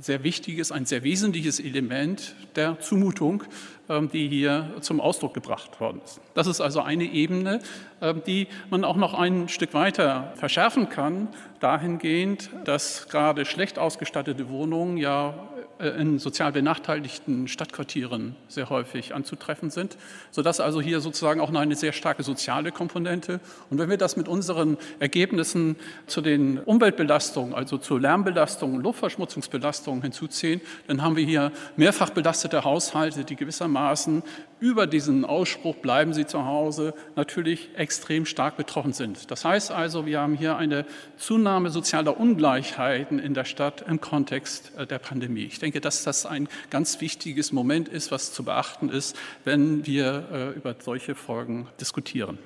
[0.01, 3.44] sehr wichtiges, ein sehr wesentliches Element der Zumutung,
[3.88, 6.20] ähm, die hier zum Ausdruck gebracht worden ist.
[6.35, 7.61] Das ist also eine Ebene,
[8.01, 11.29] ähm, die man auch noch ein Stück weiter verschärfen kann,
[11.61, 15.35] dahingehend, dass gerade schlecht ausgestattete Wohnungen ja
[15.81, 19.97] in sozial benachteiligten Stadtquartieren sehr häufig anzutreffen sind,
[20.31, 23.40] sodass also hier sozusagen auch eine sehr starke soziale Komponente.
[23.71, 30.61] Und wenn wir das mit unseren Ergebnissen zu den Umweltbelastungen, also zu Lärmbelastungen, Luftverschmutzungsbelastungen hinzuziehen,
[30.87, 34.23] dann haben wir hier mehrfach belastete Haushalte, die gewissermaßen
[34.61, 39.31] über diesen Ausspruch bleiben Sie zu Hause natürlich extrem stark betroffen sind.
[39.31, 40.85] Das heißt also, wir haben hier eine
[41.16, 45.45] Zunahme sozialer Ungleichheiten in der Stadt im Kontext äh, der Pandemie.
[45.45, 50.24] Ich denke, dass das ein ganz wichtiges Moment ist, was zu beachten ist, wenn wir
[50.33, 52.38] äh, über solche Folgen diskutieren.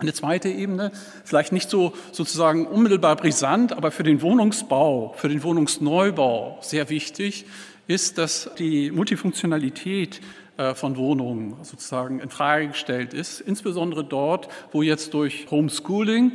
[0.00, 0.92] Eine zweite Ebene,
[1.24, 7.44] vielleicht nicht so sozusagen unmittelbar brisant, aber für den Wohnungsbau, für den Wohnungsneubau sehr wichtig,
[7.86, 10.22] ist, dass die Multifunktionalität
[10.56, 16.32] äh, von Wohnungen sozusagen in Frage gestellt ist, insbesondere dort, wo jetzt durch Homeschooling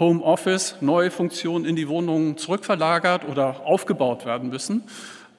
[0.00, 4.82] Homeoffice neue Funktionen in die Wohnungen zurückverlagert oder aufgebaut werden müssen.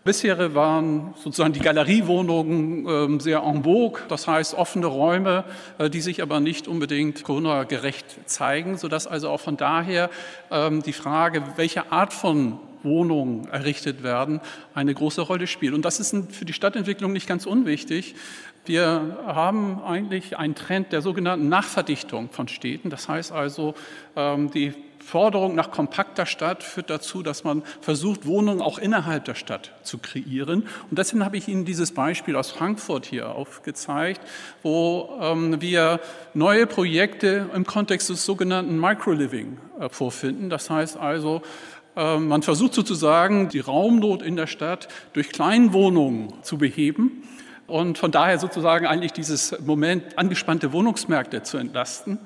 [0.04, 5.44] Bisher waren sozusagen die Galeriewohnungen ähm, sehr en vogue, das heißt offene Räume,
[5.78, 10.10] äh, die sich aber nicht unbedingt Corona-gerecht zeigen, sodass also auch von daher
[10.50, 14.42] ähm, die Frage, welche Art von Wohnungen errichtet werden,
[14.74, 15.76] eine große Rolle spielt.
[15.76, 18.16] Und das ist für die Stadtentwicklung nicht ganz unwichtig,
[18.66, 22.92] Wir haben eigentlich einen Trend der sogenannten Nachverdichtung von Städten.
[22.92, 23.74] Das heißt also,
[24.16, 29.36] ähm, die Forderung nach kompakter Stadt führt dazu, dass man versucht, Wohnungen auch innerhalb der
[29.36, 30.64] Stadt zu kreieren.
[30.90, 34.22] Und deswegen habe ich Ihnen dieses Beispiel aus Frankfurt hier aufgezeigt,
[34.64, 36.00] wo ähm, wir
[36.34, 40.50] neue Projekte im Kontext des sogenannten Microliving äh, vorfinden.
[40.50, 41.42] Das heißt also,
[41.96, 47.24] äh, man versucht sozusagen, die Raumnot in der Stadt durch Kleinwohnungen zu beheben
[47.68, 52.20] und von daher sozusagen eigentlich dieses Moment angespannte Wohnungsmärkte zu entlasten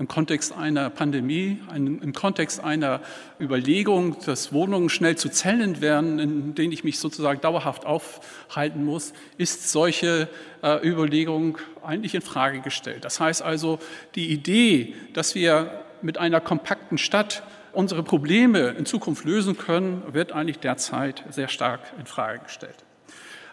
[0.00, 3.02] im Kontext einer Pandemie, im Kontext einer
[3.38, 9.12] Überlegung, dass Wohnungen schnell zu Zellen werden, in denen ich mich sozusagen dauerhaft aufhalten muss,
[9.36, 10.28] ist solche
[10.62, 13.04] äh, Überlegung eigentlich in Frage gestellt.
[13.04, 13.78] Das heißt also,
[14.14, 17.42] die Idee, dass wir mit einer kompakten Stadt
[17.72, 22.86] unsere Probleme in Zukunft lösen können, wird eigentlich derzeit sehr stark in Frage gestellt.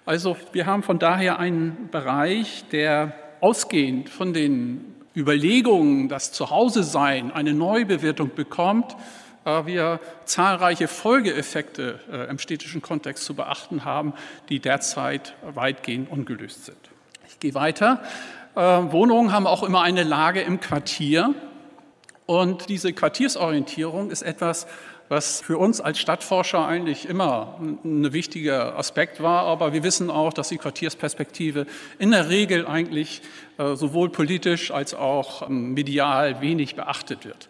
[0.05, 7.53] Also wir haben von daher einen Bereich, der ausgehend von den Überlegungen, dass Zuhause-Sein eine
[7.53, 8.95] Neubewertung bekommt,
[9.45, 14.13] äh, wir zahlreiche Folgeeffekte äh, im städtischen Kontext zu beachten haben,
[14.49, 16.77] die derzeit weitgehend ungelöst sind.
[17.27, 18.03] Ich gehe weiter.
[18.55, 21.33] Äh, Wohnungen haben auch immer eine Lage im Quartier.
[22.27, 24.67] Und diese Quartiersorientierung ist etwas,
[25.09, 29.43] was für uns als Stadtforscher eigentlich immer ein wichtiger Aspekt war.
[29.43, 31.65] Aber wir wissen auch, dass die Quartiersperspektive
[31.99, 33.21] in der Regel eigentlich
[33.57, 37.49] äh, sowohl politisch als auch ähm, medial wenig beachtet wird.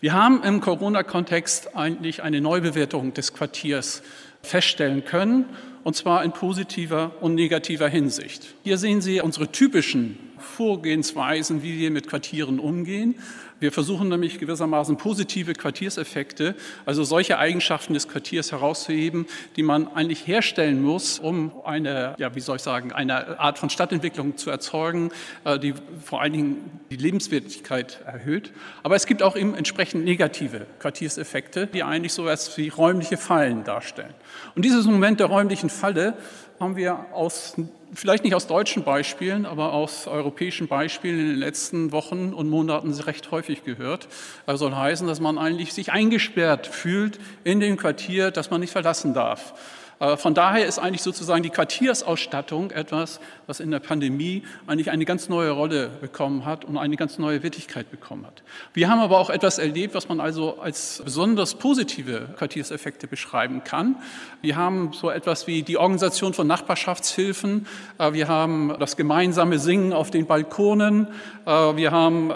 [0.00, 4.02] Wir haben im Corona-Kontext eigentlich eine Neubewertung des Quartiers
[4.42, 5.44] feststellen können,
[5.84, 8.54] und zwar in positiver und negativer Hinsicht.
[8.64, 13.14] Hier sehen Sie unsere typischen Vorgehensweisen, wie wir mit Quartieren umgehen.
[13.60, 16.54] Wir versuchen nämlich gewissermaßen positive Quartierseffekte,
[16.86, 19.26] also solche Eigenschaften des Quartiers herauszuheben,
[19.56, 23.68] die man eigentlich herstellen muss, um eine, ja, wie soll ich sagen, eine Art von
[23.68, 25.10] Stadtentwicklung zu erzeugen,
[25.44, 28.52] äh, die vor allen Dingen die Lebenswirklichkeit erhöht.
[28.82, 33.64] Aber es gibt auch eben entsprechend negative Quartierseffekte, die eigentlich so etwas wie räumliche Fallen
[33.64, 34.14] darstellen.
[34.54, 36.14] Und dieses Moment der räumlichen Falle
[36.58, 37.56] haben wir aus
[37.94, 42.92] vielleicht nicht aus deutschen Beispielen, aber aus europäischen Beispielen in den letzten Wochen und Monaten
[42.92, 44.08] recht häufig gehört.
[44.46, 48.72] Das soll heißen, dass man eigentlich sich eingesperrt fühlt in dem Quartier, das man nicht
[48.72, 49.54] verlassen darf.
[50.00, 55.04] Äh, von daher ist eigentlich sozusagen die Quartiersausstattung etwas, was in der Pandemie eigentlich eine
[55.04, 58.42] ganz neue Rolle bekommen hat und eine ganz neue Wirklichkeit bekommen hat.
[58.72, 63.96] Wir haben aber auch etwas erlebt, was man also als besonders positive Quartierseffekte beschreiben kann.
[64.40, 67.66] Wir haben so etwas wie die Organisation von Nachbarschaftshilfen.
[67.98, 71.08] Äh, wir haben das gemeinsame Singen auf den Balkonen.
[71.44, 72.30] Äh, wir haben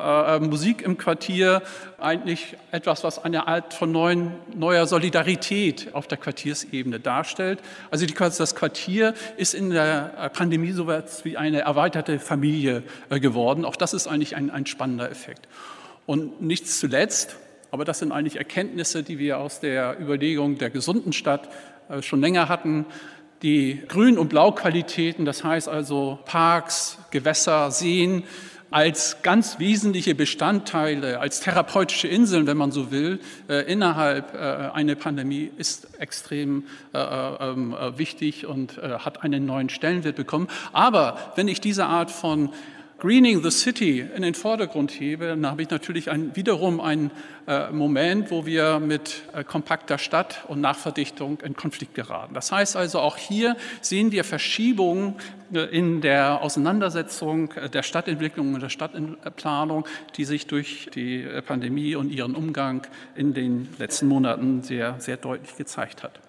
[0.51, 1.63] Musik im Quartier
[1.99, 7.61] eigentlich etwas, was eine Art von neuen, neuer Solidarität auf der Quartiersebene darstellt.
[7.91, 13.21] Also die, das Quartier ist in der Pandemie so etwas wie eine erweiterte Familie äh,
[13.21, 13.65] geworden.
[13.65, 15.49] Auch das ist eigentlich ein, ein spannender Effekt.
[16.07, 17.37] Und nicht zuletzt,
[17.71, 21.49] aber das sind eigentlich Erkenntnisse, die wir aus der Überlegung der gesunden Stadt
[21.89, 22.87] äh, schon länger hatten,
[23.43, 28.25] die Grün- und Blauqualitäten, das heißt also Parks, Gewässer, Seen,
[28.75, 34.97] als ganz wesentliche Bestandteile, als therapeutische Inseln, wenn man so will, äh, innerhalb äh, einer
[34.97, 40.49] Pandemie ist extrem äh, ähm, äh wichtig und hat einen neuen Stellenwert bekommen.
[40.73, 42.51] Aber wenn ich diese Art von
[42.99, 47.11] Greening the City in den Vordergrund hebe, dann habe ich natürlich ein, wiederum einen
[47.47, 52.35] äh, Moment, wo wir mit äh, kompakter Stadt und Nachverdichtung in Konflikt geraten.
[52.35, 55.17] Das heißt also, auch hier sehen wir Verschiebungen
[55.53, 59.87] äh, in der Auseinandersetzung äh, der Stadtentwicklung und der Stadtplanung,
[60.17, 62.87] die sich durch die äh, Pandemie und ihren Umgang
[63.17, 66.21] in den letzten Monaten sehr, sehr deutlich gezeigt hat.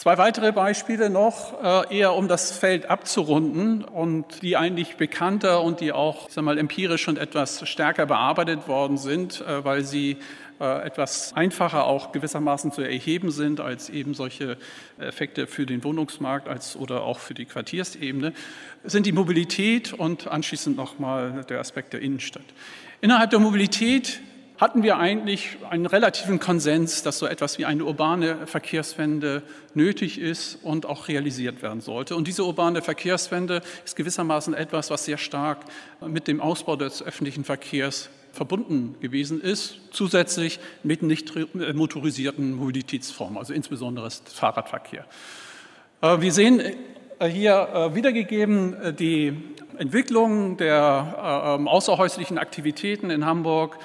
[0.00, 5.82] Zwei weitere Beispiele noch, äh, eher um das Feld abzurunden und die eigentlich bekannter und
[5.82, 10.16] die auch ich sag mal, empirisch schon etwas stärker bearbeitet worden sind, äh, weil sie
[10.58, 14.56] äh, etwas einfacher auch gewissermaßen zu erheben sind als eben solche
[14.98, 18.32] Effekte für den Wohnungsmarkt als, oder auch für die Quartiersebene,
[18.84, 22.46] sind die Mobilität und anschließend nochmal der Aspekt der Innenstadt.
[23.02, 24.22] Innerhalb der Mobilität
[24.60, 29.42] hatten wir eigentlich einen relativen Konsens, dass so etwas wie eine urbane Verkehrswende
[29.72, 32.14] nötig ist und auch realisiert werden sollte.
[32.14, 35.64] Und diese urbane Verkehrswende ist gewissermaßen etwas, was sehr stark
[36.06, 43.54] mit dem Ausbau des öffentlichen Verkehrs verbunden gewesen ist, zusätzlich mit nicht motorisierten Mobilitätsformen, also
[43.54, 45.06] insbesondere Fahrradverkehr.
[46.02, 46.60] Äh, wir sehen
[47.18, 49.32] äh, hier äh, wiedergegeben die
[49.78, 53.78] Entwicklung der ähm, außerhäuslichen Aktivitäten in Hamburg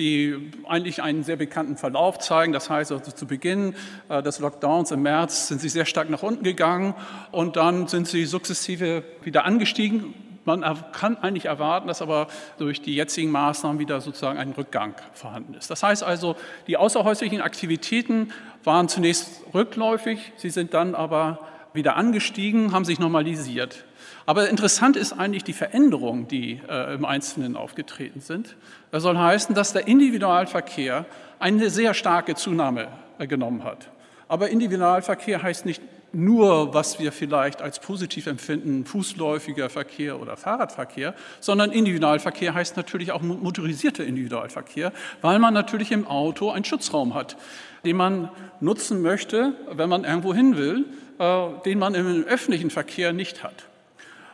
[0.00, 2.52] die eigentlich einen sehr bekannten Verlauf zeigen.
[2.52, 3.74] Das heißt, also zu Beginn
[4.08, 6.94] äh, des Lockdowns im März sind sie sehr stark nach unten gegangen
[7.30, 10.14] und dann sind sie sukzessive wieder angestiegen
[10.46, 12.28] Man kann eigentlich erwarten, dass aber
[12.58, 15.70] durch die jetzigen Maßnahmen wieder sozusagen ein Rückgang vorhanden ist.
[15.70, 16.34] Das heißt also,
[16.66, 18.32] die außerhäuslichen Aktivitäten
[18.64, 21.40] waren zunächst rückläufig, sie sind dann aber
[21.74, 23.84] wieder angestiegen, haben sich normalisiert.
[24.30, 28.54] Aber interessant ist eigentlich die Veränderungen, die äh, im Einzelnen aufgetreten sind.
[28.92, 31.04] Das soll heißen, dass der Individualverkehr
[31.40, 32.86] eine sehr starke Zunahme
[33.18, 33.88] äh, genommen hat.
[34.28, 41.16] Aber Individualverkehr heißt nicht nur, was wir vielleicht als positiv empfinden, fußläufiger Verkehr oder Fahrradverkehr,
[41.40, 47.36] sondern Individualverkehr heißt natürlich auch motorisierter Individualverkehr, weil man natürlich im Auto einen Schutzraum hat,
[47.84, 50.84] den man nutzen möchte, wenn man irgendwo hin will,
[51.18, 53.69] äh, den man im öffentlichen Verkehr nicht hat.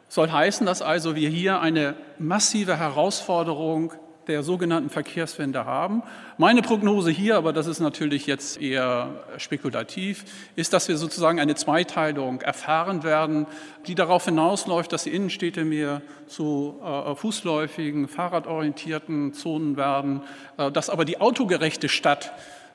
[0.08, 3.92] Soll heißen, dass also wir hier eine massive Herausforderung
[4.26, 6.02] der sogenannten Verkehrswende haben.
[6.36, 10.24] Meine Prognose hier, aber das ist natürlich jetzt eher spekulativ,
[10.56, 13.46] ist, dass wir sozusagen eine Zweiteilung erfahren werden,
[13.86, 20.22] die darauf hinausläuft, dass die Innenstädte mehr zu äh, fußläufigen, fahrradorientierten Zonen werden,
[20.58, 22.32] äh, dass aber die autogerechte Stadt,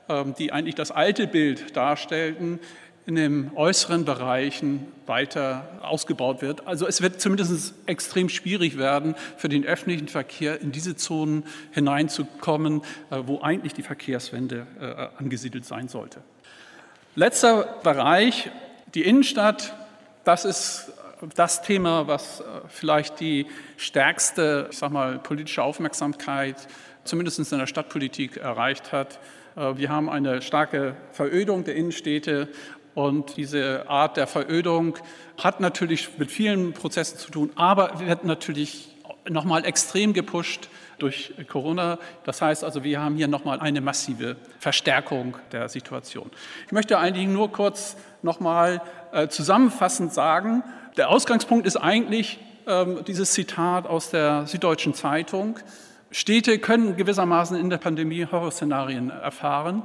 [0.08, 2.60] äh, die eigentlich das alte Bild darstellten,
[3.06, 6.66] in den äußeren Bereichen weiter ausgebaut wird.
[6.66, 12.82] Also es wird zumindest extrem schwierig werden, für den öffentlichen Verkehr in diese Zonen hineinzukommen,
[13.10, 16.20] äh, wo eigentlich die Verkehrswende äh, angesiedelt sein sollte.
[17.16, 18.50] Letzter Bereich,
[18.94, 19.74] die Innenstadt.
[20.24, 20.92] Das ist
[21.34, 23.46] das Thema, was äh, vielleicht die
[23.76, 26.68] stärkste, ich sag mal, politische Aufmerksamkeit
[27.04, 29.18] zumindest in der Stadtpolitik erreicht hat.
[29.54, 32.48] Wir haben eine starke Verödung der Innenstädte
[32.94, 34.98] und diese Art der Verödung
[35.42, 38.94] hat natürlich mit vielen Prozessen zu tun, aber wird natürlich
[39.28, 40.68] nochmal extrem gepusht
[40.98, 41.98] durch Corona.
[42.24, 46.30] Das heißt also, wir haben hier nochmal eine massive Verstärkung der Situation.
[46.66, 48.82] Ich möchte eigentlich nur kurz nochmal
[49.12, 50.62] äh, zusammenfassend sagen,
[50.96, 55.58] der Ausgangspunkt ist eigentlich ähm, dieses Zitat aus der Süddeutschen Zeitung.
[56.10, 59.82] Städte können gewissermaßen in der Pandemie Horrorszenarien erfahren.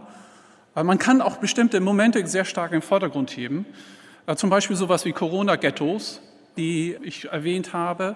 [0.84, 3.66] Man kann auch bestimmte Momente sehr stark im Vordergrund heben.
[4.28, 6.22] Äh, zum Beispiel sowas wie Corona-Ghettos,
[6.56, 8.16] die ich erwähnt habe.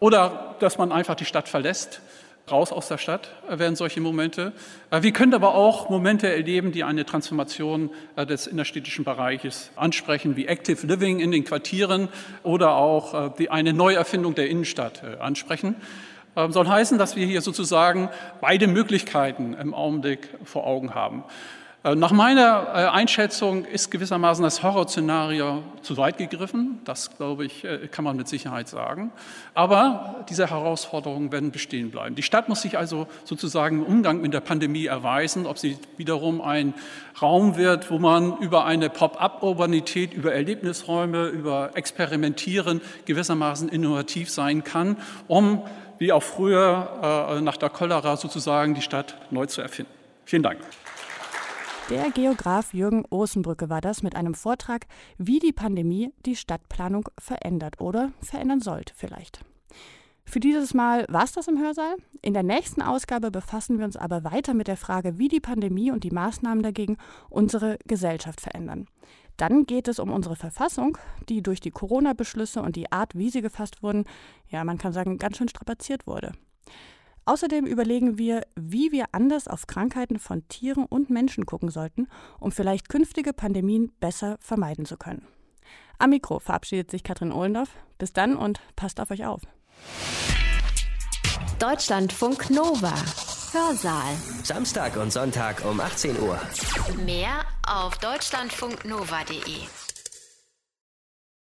[0.00, 2.02] Oder dass man einfach die Stadt verlässt,
[2.50, 4.52] raus aus der Stadt äh, werden solche Momente.
[4.90, 7.88] Äh, wir können aber auch Momente erleben, die eine Transformation
[8.18, 12.08] des innerstädtischen Bereiches ansprechen, wie Active Living in den Quartieren
[12.42, 15.76] oder auch die eine Neuerfindung der Innenstadt ansprechen.
[16.36, 21.24] Ähm, soll heißen, dass wir hier sozusagen beide Möglichkeiten im Augenblick vor Augen haben.
[21.84, 26.80] Äh, nach meiner äh, Einschätzung ist gewissermaßen das Horrorszenario zu weit gegriffen.
[26.84, 29.12] Das, glaube ich, äh, kann man mit Sicherheit sagen.
[29.52, 32.14] Aber diese Herausforderungen werden bestehen bleiben.
[32.14, 36.40] Die Stadt muss sich also sozusagen im Umgang mit der Pandemie erweisen, ob sie wiederum
[36.40, 36.72] ein
[37.20, 44.96] Raum wird, wo man über eine Pop-up-Urbanität, über Erlebnisräume, über Experimentieren gewissermaßen innovativ sein kann,
[45.28, 45.62] um,
[45.98, 49.92] wie auch früher nach der Cholera sozusagen, die Stadt neu zu erfinden.
[50.24, 50.58] Vielen Dank.
[51.90, 54.86] Der Geograf Jürgen Osenbrücke war das mit einem Vortrag,
[55.18, 59.44] wie die Pandemie die Stadtplanung verändert oder verändern sollte vielleicht.
[60.24, 61.96] Für dieses Mal war es das im Hörsaal.
[62.22, 65.90] In der nächsten Ausgabe befassen wir uns aber weiter mit der Frage, wie die Pandemie
[65.90, 66.96] und die Maßnahmen dagegen
[67.28, 68.86] unsere Gesellschaft verändern.
[69.36, 70.96] Dann geht es um unsere Verfassung,
[71.28, 74.04] die durch die Corona-Beschlüsse und die Art, wie sie gefasst wurden,
[74.48, 76.32] ja, man kann sagen, ganz schön strapaziert wurde.
[77.26, 82.08] Außerdem überlegen wir, wie wir anders auf Krankheiten von Tieren und Menschen gucken sollten,
[82.38, 85.26] um vielleicht künftige Pandemien besser vermeiden zu können.
[85.98, 87.70] Am Mikro verabschiedet sich Katrin Ohlendorf.
[87.98, 89.40] Bis dann und passt auf euch auf.
[91.58, 92.92] Deutschlandfunk Nova.
[93.52, 94.16] Hörsaal.
[94.42, 96.40] Samstag und Sonntag um 18 Uhr.
[97.04, 99.83] Mehr auf deutschlandfunknova.de.